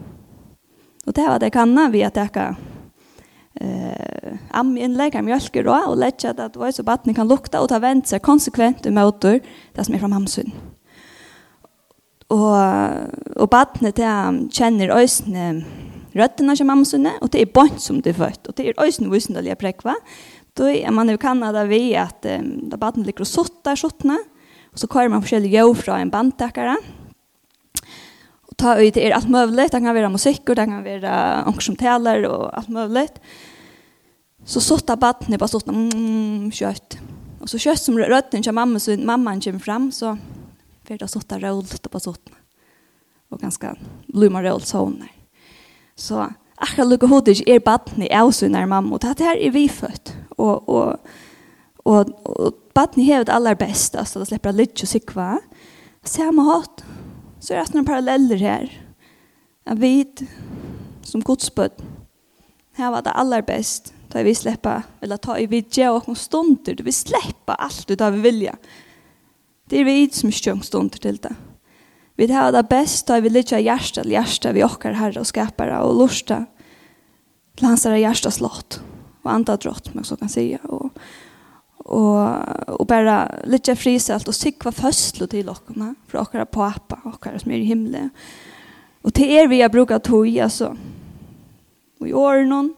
Og 1.06 1.16
det 1.16 1.24
var 1.24 1.38
det 1.38 1.50
jeg 1.52 1.52
kan 1.52 1.92
vi 1.92 2.02
at 2.02 2.16
jeg 2.16 2.32
kan 2.32 2.56
eh 3.60 4.36
am 4.50 4.76
in 4.76 4.94
lägger 4.94 5.22
mjölk 5.22 5.64
då 5.64 5.84
och 5.86 5.96
lägga 5.96 6.30
att 6.30 6.52
det 6.52 6.58
var 6.58 6.72
så 6.72 6.82
vatten 6.82 7.14
kan 7.14 7.28
lukta 7.28 7.60
och 7.60 7.68
ta 7.68 7.78
vänt 7.78 8.06
sig 8.06 8.20
konsekvent 8.20 8.86
emot 8.86 9.20
det 9.20 9.84
som 9.84 9.94
är 9.94 9.98
från 9.98 10.10
mamsun. 10.10 10.50
Och 12.26 12.56
och 13.36 13.52
vattnet 13.52 13.96
det 13.96 14.38
känner 14.50 14.88
ösne 14.88 15.64
rötterna 16.12 16.56
som 16.56 16.68
hamsynne 16.68 17.10
och 17.20 17.28
det 17.28 17.42
är 17.42 17.46
bort 17.46 17.80
som 17.80 18.00
det 18.00 18.14
fött 18.14 18.46
och 18.46 18.54
det 18.56 18.68
är 18.68 18.84
ösne 18.86 19.08
visnliga 19.08 19.56
präkva. 19.56 19.94
Då 20.52 20.68
är 20.68 20.90
man 20.90 21.10
i 21.10 21.18
Kanada 21.18 21.64
vi 21.64 21.96
att 21.96 22.26
um, 22.26 22.68
där 22.68 22.76
vattnet 22.76 23.06
ligger 23.06 23.20
och 23.20 23.26
sottar 23.26 23.76
sottna 23.76 24.18
och 24.72 24.78
så 24.78 24.86
kör 24.86 25.08
man 25.08 25.18
olika 25.18 25.58
jo 25.58 25.74
från 25.74 26.00
en 26.00 26.10
bandtäckare 26.10 26.76
ta 28.56 28.76
ut 28.80 28.96
er 28.96 29.10
allt 29.10 29.28
möjligt. 29.28 29.72
Det 29.72 29.80
kan 29.80 29.94
vara 29.94 30.08
musik 30.08 30.48
och 30.48 30.56
det 30.56 30.66
kan 30.66 30.84
vara 30.84 31.44
onkel 31.46 31.62
som 31.62 31.76
talar 31.76 32.22
och 32.22 32.58
allt 32.58 32.68
möjligt. 32.68 33.20
Så 34.44 34.60
sotta 34.60 34.96
barnet 34.96 35.40
bara 35.40 35.48
sotta 35.48 35.70
mm, 35.70 36.52
kött. 36.52 36.98
Och 37.40 37.50
så 37.50 37.58
kött 37.58 37.80
som 37.80 37.98
rötten 37.98 38.42
till 38.42 38.52
mamma 38.52 38.78
så 38.78 38.96
mamman 38.96 39.40
kommer 39.40 39.58
fram 39.58 39.92
så 39.92 40.18
för 40.84 40.98
det 40.98 41.08
sotta 41.08 41.38
rollt 41.38 41.82
på 41.82 41.88
bara 41.88 42.00
sotta. 42.00 42.32
Och 43.28 43.40
ganska 43.40 43.76
blomma 44.06 44.42
rollt 44.42 44.66
så 44.66 44.78
hon. 44.78 45.02
Så 45.96 46.26
akkurat 46.56 46.88
lukka 46.88 47.06
hodet 47.06 47.48
er 47.48 47.60
barnet 47.60 48.10
är 48.10 48.30
så 48.30 48.48
när 48.48 48.66
mamma 48.66 48.94
och 48.94 49.00
det 49.00 49.24
här 49.24 49.36
är 49.36 49.50
vi 49.50 49.68
fött. 49.68 50.16
Och 50.36 50.68
och 50.68 50.96
och, 51.84 52.26
och 52.26 52.52
barnet 52.74 53.08
har 53.08 53.24
det 53.24 53.32
allra 53.32 53.54
bästa 53.54 54.04
så 54.04 54.18
det 54.18 54.26
släpper 54.26 54.52
lite 54.52 54.82
och 54.82 54.88
sikva. 54.88 55.40
Samma 56.04 56.42
hatt 56.42 56.84
så 57.44 57.54
er 57.54 57.66
det 57.66 57.76
noen 57.76 57.88
paralleller 57.88 58.40
her. 58.40 58.70
Jeg 59.68 59.80
vet, 59.80 60.22
som 61.04 61.24
godsbøtt, 61.24 61.82
her 62.74 62.90
var 62.90 63.04
det 63.06 63.14
aller 63.14 63.44
best, 63.46 63.92
da 64.10 64.22
vi 64.26 64.32
slipper, 64.34 64.86
eller 65.02 65.20
ta 65.22 65.36
i 65.38 65.46
vidje 65.50 65.90
og 65.92 66.08
noen 66.08 66.18
stunder, 66.18 66.80
vi 66.82 66.94
slipper 66.94 67.58
alt 67.60 67.90
ut 67.90 68.02
av 68.02 68.16
vilja. 68.24 68.54
Det 69.70 69.80
er 69.80 69.88
vi 69.88 69.98
som 70.14 70.30
ikke 70.30 70.50
kjønner 70.50 70.68
stunder 70.68 71.02
til 71.02 71.20
det. 71.22 71.34
Vi 72.18 72.28
har 72.30 72.52
det 72.54 72.64
best, 72.70 73.08
da 73.08 73.18
vi 73.22 73.32
lytter 73.32 73.62
hjerte 73.62 74.00
til 74.00 74.14
hjerte, 74.14 74.52
vi 74.54 74.62
åker 74.62 74.98
herre 74.98 75.22
og 75.22 75.28
skapere 75.28 75.80
og 75.82 75.98
lortet, 75.98 76.50
til 77.58 77.68
hans 77.68 77.86
herre 77.86 78.02
hjerte 78.02 78.30
slått, 78.34 78.80
og 79.24 79.30
andre 79.30 79.56
drott, 79.62 79.92
man 79.94 80.06
så 80.06 80.18
kan 80.18 80.30
si, 80.30 80.52
og 80.66 80.90
og 81.84 82.38
och 82.66 82.86
bara 82.86 83.28
lite 83.44 83.76
friselt 83.76 84.28
och 84.28 84.34
sikva 84.34 84.72
föstlo 84.72 85.26
till 85.26 85.46
lockarna 85.46 85.94
för 86.06 86.18
okkara 86.18 86.46
pappa 86.46 87.00
okkara 87.04 87.38
som 87.38 87.52
er 87.52 87.58
i 87.58 87.64
himlen. 87.64 88.10
Och 89.02 89.14
till 89.14 89.30
er 89.30 89.48
vi 89.48 89.60
har 89.60 89.68
brukat 89.68 90.04
tog 90.04 90.38
altså 90.38 90.76
Och 92.00 92.08
i 92.08 92.12
år 92.12 92.44
noen 92.44 92.74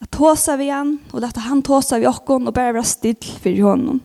att 0.00 0.10
tåsa 0.10 0.56
vi 0.56 0.68
han 0.68 0.98
och 1.12 1.20
låta 1.20 1.40
han 1.40 1.62
tåsa 1.62 1.98
vi 1.98 2.06
okkon 2.06 2.46
och 2.46 2.54
bara 2.54 2.72
vara 2.72 2.84
still 2.84 3.16
för 3.42 3.62
honom. 3.62 4.00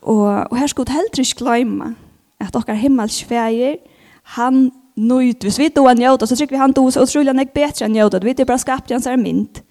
Och, 0.00 0.52
och 0.52 0.56
här 0.56 0.66
ska 0.66 0.84
vi 0.84 1.22
glemme 1.36 1.94
at 2.38 2.48
att 2.48 2.56
åkara 2.56 3.08
feir 3.08 3.78
han 4.22 4.70
nøyt 4.96 5.44
Hvis 5.44 5.58
vi 5.58 5.68
då 5.68 5.88
er 5.88 5.94
njöta 5.94 6.26
så 6.26 6.36
tycker 6.36 6.54
vi 6.54 6.60
han 6.60 6.72
då 6.72 6.90
så 6.90 7.02
utrolig 7.02 7.28
han 7.28 7.40
er 7.40 7.48
bättre 7.54 7.84
än 7.84 7.92
njöta. 7.92 8.18
Vi 8.18 8.30
er 8.30 8.44
bara 8.44 8.58
skapt 8.58 8.90
hans 8.90 9.06
är 9.06 9.16
mynt. 9.16 9.62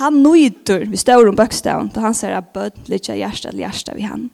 Han 0.00 0.22
nøyder 0.24 0.88
vi 0.90 0.98
står 0.98 1.28
om 1.30 1.36
bøkstaven, 1.38 1.92
da 1.94 2.08
han 2.08 2.16
ser 2.18 2.34
at 2.34 2.50
bød 2.54 2.88
litt 2.90 3.06
av 3.12 3.18
hjertet 3.20 3.52
eller 3.52 3.66
hjertet 3.66 3.94
vi 3.94 4.08
han. 4.08 4.30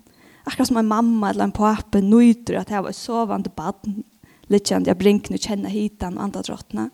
Akkurat 0.49 0.71
som 0.71 0.79
en 0.81 0.89
mamma 0.89 1.31
eller 1.31 1.49
en 1.49 1.53
pappa 1.53 2.01
nøyder 2.01 2.63
at 2.63 2.71
jeg 2.73 2.85
var 2.87 2.97
sovende 2.97 3.53
baden, 3.53 3.99
litt 4.49 4.73
av 4.73 4.89
jeg 4.89 4.99
brinkene 4.99 5.39
kjenner 5.39 5.73
hitan 5.73 6.17
og 6.17 6.25
andre 6.25 6.45
drottene. 6.47 6.87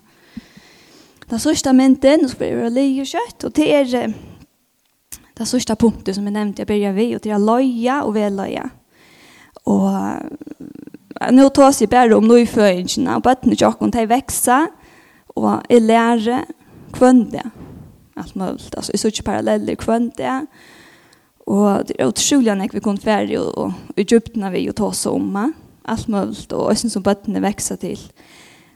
Det 1.26 1.38
sørste 1.42 1.72
mynden, 1.74 2.24
og 2.26 2.33
så 2.33 2.40
blir 2.40 2.59
det 2.64 2.72
leie 2.74 3.02
og 3.02 3.11
kjøtt, 3.11 3.46
og 3.46 3.55
det 3.55 3.68
er 3.74 3.87
det 5.37 5.46
sørste 5.46 5.74
punktet 5.79 6.14
som 6.16 6.26
jeg 6.26 6.35
nevnte, 6.35 6.62
jeg 6.62 6.70
begynner 6.70 6.94
vi, 6.98 7.07
og 7.14 7.22
det 7.22 7.33
er 7.35 7.42
løye 7.42 7.96
og 8.02 8.12
veløye. 8.14 8.66
Og 9.66 11.33
nå 11.35 11.46
tar 11.55 11.74
jeg 11.74 11.90
bare 11.90 12.18
om 12.18 12.26
nøyføringene, 12.31 13.16
og 13.16 13.24
bøttene 13.26 13.59
tjokken, 13.59 13.94
de 13.94 14.07
vekser, 14.11 14.70
og 15.35 15.62
jeg 15.70 15.87
lærer 15.87 16.46
kvendt 16.94 17.35
allt 18.16 18.35
möjligt. 18.35 18.74
Alltså 18.74 18.92
i 18.92 18.98
sådana 18.98 19.22
paralleller 19.24 19.74
kvönt 19.74 20.16
det. 20.16 20.46
Och 21.44 21.85
det 21.87 22.00
är 22.00 22.07
otroligt 22.07 22.57
när 22.57 22.68
vi 22.72 22.81
kom 22.81 22.98
färdig 22.98 23.40
och, 23.40 23.59
och 23.59 23.72
i 23.96 24.20
när 24.35 24.50
vi 24.50 24.59
ju 24.59 24.72
ta 24.72 24.85
oss 24.85 25.07
om 25.07 25.52
allt 25.83 26.09
möjligt 26.09 26.52
och 26.52 26.72
ösen 26.72 26.90
som 26.90 27.02
bötterna 27.02 27.40
växer 27.40 27.76
till. 27.76 27.98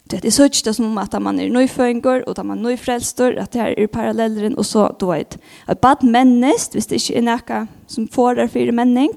Det 0.05 0.25
är 0.25 0.31
sådant 0.31 0.65
det 0.65 0.75
som 0.75 0.99
att 0.99 1.23
man 1.23 1.41
är 1.41 1.51
nöjföringar 1.51 2.29
och 2.29 2.39
att 2.39 2.47
man 2.47 2.59
är 2.59 2.63
nöjfrälstor. 2.63 3.37
att 3.37 3.51
det 3.51 3.59
här 3.59 3.79
är 3.79 3.87
parallelleren 3.87 4.55
och 4.55 4.67
så 4.67 4.97
då 4.99 5.13
är 5.13 5.21
ett 5.21 5.81
bad 5.81 6.05
människ, 6.05 6.75
visst 6.75 6.89
det 6.89 6.95
inte 6.95 7.19
är 7.19 7.23
något 7.23 7.69
som 7.87 8.09
får 8.09 8.35
det 8.35 8.49
för 8.49 8.73
männing. 8.73 9.11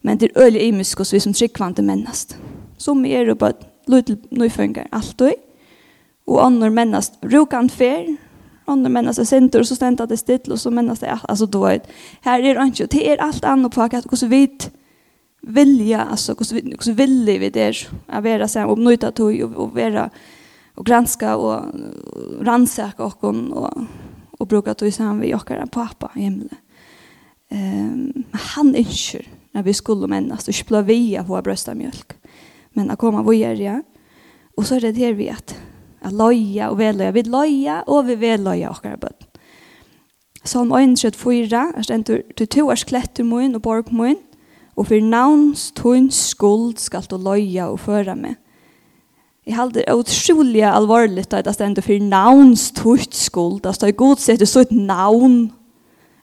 men 0.00 0.18
det 0.18 0.26
är 0.26 0.42
öliga 0.42 0.62
imisk 0.62 1.00
och 1.00 1.06
vi 1.12 1.20
som 1.20 1.32
tryggvande 1.32 1.82
människ. 1.82 2.34
Som 2.76 3.06
är 3.06 3.26
det 3.26 3.34
bara 3.34 3.52
nyföringar 4.30 4.88
alltid. 4.90 5.32
Och 6.24 6.44
annor 6.44 6.70
människ, 6.70 7.12
rokant 7.20 7.72
färg, 7.72 8.16
andre 8.68 8.88
människor 8.88 9.24
center 9.24 9.62
så 9.62 9.76
ständer 9.76 10.06
det 10.06 10.16
still 10.16 10.52
och 10.52 10.60
så 10.60 10.70
människor 10.70 11.06
det 11.06 11.18
alltså 11.22 11.46
då 11.46 11.66
är 11.66 11.80
här 12.20 12.40
är 12.40 12.54
det 12.54 12.62
inte 12.62 12.86
det 12.86 13.10
är 13.10 13.16
allt 13.16 13.44
annat 13.44 13.74
på 13.74 13.82
att 13.82 14.22
hur 14.22 14.28
vitt 14.28 14.70
vilja 15.40 16.00
alltså 16.00 16.34
hur 16.38 16.84
hur 16.86 16.92
vill 16.92 17.38
vi 17.38 17.50
det 17.50 17.62
är 17.62 17.88
att 18.06 18.24
vara 18.24 18.48
så 18.48 18.66
och 18.66 18.78
njuta 18.78 19.10
tog 19.10 19.40
och, 19.40 19.52
och 19.52 19.74
vara 19.74 20.10
och 20.74 20.86
granska 20.86 21.36
och 21.36 21.64
rannsaka 22.40 23.04
och 23.04 23.24
och 23.24 23.78
och 24.38 24.46
bruka 24.46 24.74
tog 24.74 24.92
sen 24.92 25.20
vi 25.20 25.34
och 25.34 25.48
kan 25.48 25.68
pappa 25.68 26.10
i 26.14 26.20
himlen. 26.20 26.56
Ehm 27.48 28.24
han 28.32 28.74
är 28.74 28.78
inte 28.78 29.28
när 29.52 29.62
vi 29.62 29.74
skulle 29.74 30.06
männas 30.06 30.48
och 30.48 30.54
vi 30.82 31.16
ha 31.16 31.26
på 31.26 31.42
bröstamjölk. 31.42 32.12
Men 32.72 32.90
att 32.90 32.98
komma 32.98 33.22
vad 33.22 33.34
gör 33.34 33.54
jag? 33.54 33.82
Och 34.56 34.66
så 34.66 34.74
är 34.74 34.80
det 34.80 34.92
här 34.92 35.12
vi 35.12 35.30
att 35.30 35.54
at 36.02 36.12
loja 36.12 36.70
og 36.70 36.78
veløya. 36.78 37.10
Vi 37.10 37.22
loja 37.26 37.82
og 37.86 38.06
vi 38.06 38.18
veløya 38.20 38.70
okkar 38.70 38.98
bøtt. 39.00 39.28
Salm 40.44 40.70
134, 40.72 41.72
er 41.76 41.82
stendur, 41.82 42.20
til 42.36 42.48
to 42.48 42.68
års 42.70 42.84
klettur 42.88 43.26
mun 43.26 43.54
og 43.58 43.62
borg 43.62 43.92
mun, 43.92 44.16
og 44.78 44.86
for 44.86 45.02
navns 45.02 45.72
tunns 45.76 46.16
skuld 46.30 46.78
skal 46.78 47.04
du 47.10 47.16
loja 47.18 47.66
og 47.68 47.80
føra 47.82 48.14
meg. 48.14 48.38
Jeg 49.48 49.56
halder 49.56 49.94
utrolig 49.96 50.62
alvorlig 50.62 51.24
at 51.32 51.44
det 51.44 51.54
stendur 51.56 51.82
for 51.82 52.04
navns 52.04 52.70
tunns 52.76 53.24
skuld, 53.26 53.66
at 53.66 53.80
det 53.80 53.88
er 53.88 53.98
god 53.98 54.22
sett 54.22 54.44
så 54.48 54.62
et 54.64 54.72
navn, 54.72 55.50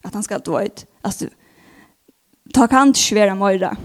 at 0.06 0.14
han 0.14 0.24
skal 0.24 0.44
dvøyt, 0.46 0.86
at 1.04 1.20
du, 1.20 1.30
ta 2.54 2.68
kan 2.72 2.94
ikke 2.96 3.16
være 3.16 3.36
møyra 3.36 3.76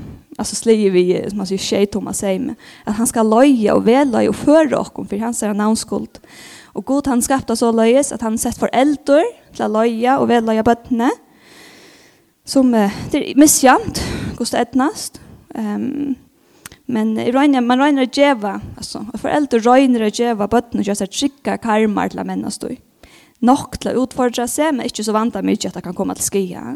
alltså 0.41 0.57
släger 0.57 0.91
vi 0.91 1.25
som 1.29 1.39
man 1.39 1.47
säger 1.47 1.59
tjej 1.59 1.87
Thomas 1.87 2.19
säger 2.19 2.41
med 2.41 2.55
att 2.85 2.97
han 2.97 3.07
ska 3.07 3.23
loja 3.23 3.75
och 3.75 3.89
välla 3.89 4.29
och 4.29 4.37
föra 4.37 4.79
och 4.79 5.09
för 5.09 5.19
han 5.19 5.35
säger 5.35 5.55
namnskuld. 5.55 6.19
Och 6.65 6.85
god 6.85 7.07
han 7.07 7.23
skapta 7.23 7.57
så 7.57 7.73
löjes 7.73 8.13
att 8.13 8.23
han 8.23 8.39
sett 8.39 8.59
för 8.59 8.71
eldor 8.73 9.23
till 9.53 9.63
att 9.63 9.71
loja 9.71 10.19
och 10.19 10.31
välla 10.31 10.63
bötterna 10.63 11.11
som 12.45 12.75
eh, 12.75 12.91
det 13.11 13.31
är 13.31 13.35
missjant 13.35 14.01
kost 14.37 14.55
etnast 14.55 15.21
um, 15.55 16.15
men 16.87 17.19
i 17.19 17.33
röjna 17.33 17.61
man 17.61 17.79
röjna 17.79 18.05
geva 18.13 18.61
alltså 18.77 19.07
för 19.19 19.29
eldor 19.29 19.59
röjna 19.59 20.09
geva 20.09 20.49
bötterna 20.49 20.83
just 20.83 21.03
att 21.03 21.15
skicka 21.15 21.59
karmar 21.59 22.09
till 22.09 22.25
människor 22.25 22.77
Nok 23.41 23.79
til 23.81 23.97
å 23.97 24.03
utfordre 24.05 24.45
seg, 24.49 24.75
men 24.77 24.85
ikke 24.85 25.05
så 25.07 25.15
vant 25.17 25.37
av 25.37 25.45
mye 25.49 25.57
at 25.65 25.73
det 25.73 25.81
kan 25.81 25.97
komme 25.97 26.13
til 26.19 26.27
skia. 26.27 26.75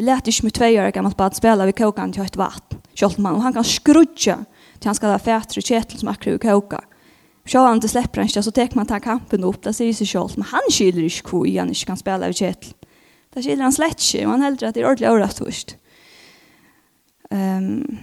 Jeg 0.00 0.06
lærte 0.06 0.32
ikke 0.32 0.46
med 0.46 0.54
tvei 0.56 0.68
år 0.80 0.94
gammelt 0.96 1.16
bad 1.18 1.34
spela 1.36 1.66
vi 1.68 1.74
kokan 1.76 2.08
til 2.08 2.24
høyt 2.24 2.38
vatt. 2.40 2.76
Kjoltmann, 2.96 3.34
og 3.36 3.42
han 3.44 3.52
kan 3.52 3.66
skrudja 3.68 4.38
til 4.80 4.88
han 4.88 4.96
skal 4.96 5.12
ha 5.12 5.18
fætre 5.20 5.60
og 5.60 5.66
kjetel 5.66 6.00
som 6.00 6.08
akkur 6.08 6.38
i 6.38 6.40
koka. 6.40 6.78
Sjå 7.44 7.66
han 7.66 7.82
til 7.84 7.92
slipper 7.92 8.22
han 8.22 8.30
ikke, 8.30 8.42
så 8.46 8.54
tek 8.56 8.78
man 8.78 8.88
ta 8.88 8.96
kampen 9.04 9.44
opp, 9.44 9.58
da 9.60 9.74
sier 9.76 9.92
seg 9.92 10.08
kjolt, 10.08 10.38
men 10.40 10.48
han 10.54 10.72
skilder 10.72 11.04
ikke 11.04 11.28
hvor 11.28 11.44
i 11.44 11.58
han 11.60 11.68
ikke 11.68 11.90
kan 11.90 12.00
spela 12.00 12.32
ved 12.32 12.40
kjetel. 12.40 12.72
Da 13.28 13.44
skilder 13.44 13.66
han 13.66 13.76
slett 13.76 14.00
ikke, 14.00 14.24
og 14.24 14.32
han 14.32 14.46
heldur 14.46 14.70
at 14.70 14.78
det 14.78 14.80
er 14.80 14.88
ordentlig 14.88 15.10
året 15.12 15.44
først. 15.44 15.76
Um, 17.28 18.00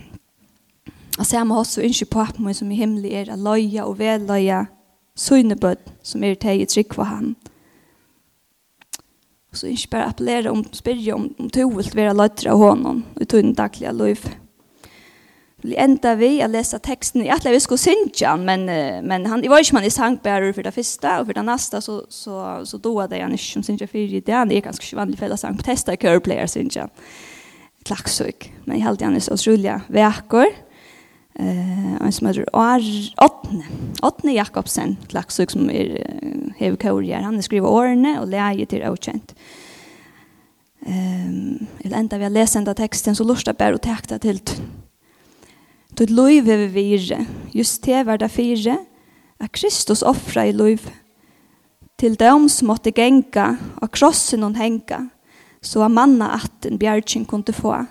og 1.18 1.26
samme 1.26 1.58
også 1.58 1.90
så 1.98 2.06
på 2.06 2.22
at 2.22 2.38
man 2.38 2.54
som 2.54 2.70
i 2.70 2.78
himmelig 2.78 3.18
er, 3.24 3.34
løya 3.34 3.90
og 3.90 3.98
vedløya, 3.98 4.68
søgnebød 5.18 5.82
som 6.06 6.24
er 6.24 6.38
teg 6.38 6.62
i 6.62 6.70
trygg 6.70 6.94
for 6.94 7.10
han. 7.10 7.34
Og 7.34 7.57
Og 9.52 9.62
så 9.62 9.70
ikke 9.72 9.94
bare 9.96 10.12
appellere 10.12 10.52
om, 10.52 10.66
spyrje 10.76 11.16
om, 11.16 11.30
om 11.40 11.48
du 11.50 11.64
vil 11.78 11.94
være 11.96 12.16
løytre 12.18 12.52
av 12.52 12.60
hånden 12.62 13.06
i 13.22 13.28
tunn 13.30 13.56
daglige 13.56 13.94
liv. 13.96 14.28
Vi 15.66 15.74
enda 15.82 16.12
vi 16.20 16.36
å 16.46 16.50
lese 16.52 16.78
teksten. 16.84 17.24
Jeg 17.26 17.42
tror 17.42 17.56
vi 17.56 17.62
skulle 17.64 17.82
synge 17.82 18.28
han, 18.28 18.44
men, 18.46 18.68
men 19.08 19.26
han, 19.26 19.42
jeg 19.42 19.50
var 19.50 19.64
ikke 19.64 19.80
man 19.80 19.88
i 19.88 19.94
sangbærer 19.94 20.54
for 20.54 20.68
det 20.68 20.76
første, 20.76 21.16
og 21.18 21.26
for 21.30 21.40
det 21.40 21.46
neste 21.48 21.82
så, 21.82 21.96
så, 22.14 22.36
så 22.68 22.80
doa 22.84 23.08
det 23.10 23.24
han 23.24 23.34
ikke 23.34 23.56
som 23.56 23.66
synge 23.66 23.90
fire 23.90 24.20
i 24.20 24.22
det. 24.22 24.36
Han 24.36 24.54
er 24.54 24.68
ganske 24.68 24.86
ikke 24.86 25.00
vanlig 25.00 25.18
felles 25.20 25.42
sang 25.42 25.58
på 25.58 25.66
testa 25.66 25.96
i 25.96 26.02
køreplayer 26.04 26.52
synge 26.52 26.86
han. 26.86 26.94
Klaksøk, 27.88 28.52
men 28.66 28.78
jeg 28.78 28.86
halte 28.86 29.08
han 29.08 29.18
er 29.18 29.26
så 29.26 29.38
utrolig 29.40 29.80
vekker 29.96 30.54
eh 31.40 31.78
en 32.02 32.12
som 32.12 32.28
heter 32.28 32.46
Åtne. 32.54 33.64
Åtne 34.02 34.34
Jakobsen, 34.34 34.98
klaksuk 35.08 35.52
som 35.52 35.70
er 35.70 36.04
hevkaurier. 36.58 37.22
Han 37.22 37.42
skriver 37.42 37.68
årene 37.68 38.20
og 38.22 38.28
leie 38.28 38.66
til 38.66 38.82
avkjent. 38.82 39.34
Ehm, 40.88 41.68
um, 41.86 41.92
enda 41.92 42.18
vi 42.18 42.24
har 42.24 42.32
lest 42.32 42.56
enda 42.56 42.74
teksten 42.74 43.16
så 43.16 43.24
lusta 43.24 43.54
bär 43.54 43.74
och 43.74 43.82
täckta 43.82 44.20
till 44.20 44.42
Tut 45.96 46.10
loiv 46.10 46.46
vi 46.46 46.68
virre. 46.68 47.26
Just 47.52 47.84
te 47.84 48.04
var 48.04 48.18
det 48.18 48.30
fire. 48.30 48.78
A 49.40 49.48
Kristus 49.48 50.02
offra 50.02 50.46
i 50.46 50.52
loiv. 50.52 50.90
til 51.98 52.16
dem 52.20 52.50
som 52.50 52.68
måtte 52.68 52.92
genka. 52.92 53.56
og 53.82 53.92
krossen 53.92 54.44
hon 54.44 54.56
henka. 54.56 55.10
Så 55.62 55.82
a 55.82 55.88
manna 55.88 56.36
atten 56.36 56.78
bjergjen 56.78 57.26
kunne 57.26 57.54
få. 57.54 57.86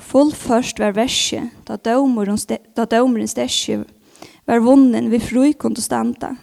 Full 0.00 0.32
først 0.32 0.80
var 0.80 0.94
versje, 0.96 1.50
da 1.68 1.76
dømeren, 1.76 2.38
da 2.76 2.84
dømeren 2.84 3.28
stesje 3.28 3.84
var 4.48 4.62
vunnen 4.64 5.10
vi 5.12 5.20
fru 5.22 5.44
kunne 5.52 5.82
standa. 5.82 6.34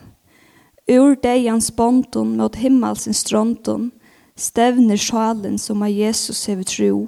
Ur 0.88 1.18
deians 1.24 1.72
bonton 1.76 2.38
mot 2.38 2.56
himmelsens 2.56 3.24
stronton, 3.26 3.92
stevner 4.38 4.98
sjalen 4.98 5.58
som 5.58 5.82
av 5.84 5.92
Jesus 5.92 6.46
hever 6.48 6.64
tro. 6.64 7.08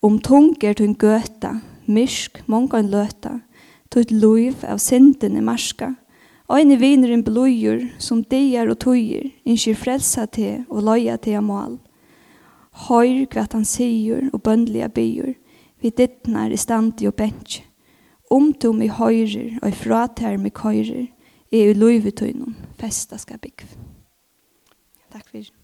Om 0.00 0.20
tunger 0.24 0.78
tunn 0.78 0.94
gøta, 0.96 1.58
mysk 1.86 2.40
mongan 2.46 2.88
løta, 2.92 3.40
tutt 3.90 4.14
loiv 4.14 4.64
av 4.64 4.80
sindene 4.80 5.42
marska, 5.44 5.94
Øyne 6.52 6.76
viner 6.76 7.08
en 7.08 7.24
blodjur 7.24 7.86
som 7.98 8.18
dier 8.28 8.68
og 8.68 8.76
tøyer, 8.84 9.30
innskir 9.48 9.78
frelsa 9.80 10.26
til 10.28 10.66
og 10.68 10.82
loja 10.84 11.16
til 11.16 11.40
mål. 11.40 11.78
Høyr 12.74 13.26
hva 13.30 13.46
han 13.52 13.64
sier 13.64 14.30
og 14.32 14.42
bøndelige 14.42 14.88
byer. 14.88 15.34
vi 15.84 15.90
dittnar 15.90 16.50
i 16.50 16.56
standi 16.56 17.06
og 17.06 17.14
bentje. 17.14 17.62
Om 18.30 18.52
du 18.52 18.72
mi 18.72 18.86
høyrer 18.88 19.58
og 19.62 19.68
i 19.68 19.72
fratær 19.72 20.38
mi 20.40 20.48
køyrer, 20.48 21.06
er 21.52 21.70
i 21.70 21.74
loivetøynum 21.74 22.56
festa 22.80 23.18
skal 23.18 23.38
bygge. 23.38 23.68
Takk 25.12 25.28
fyrir. 25.28 25.63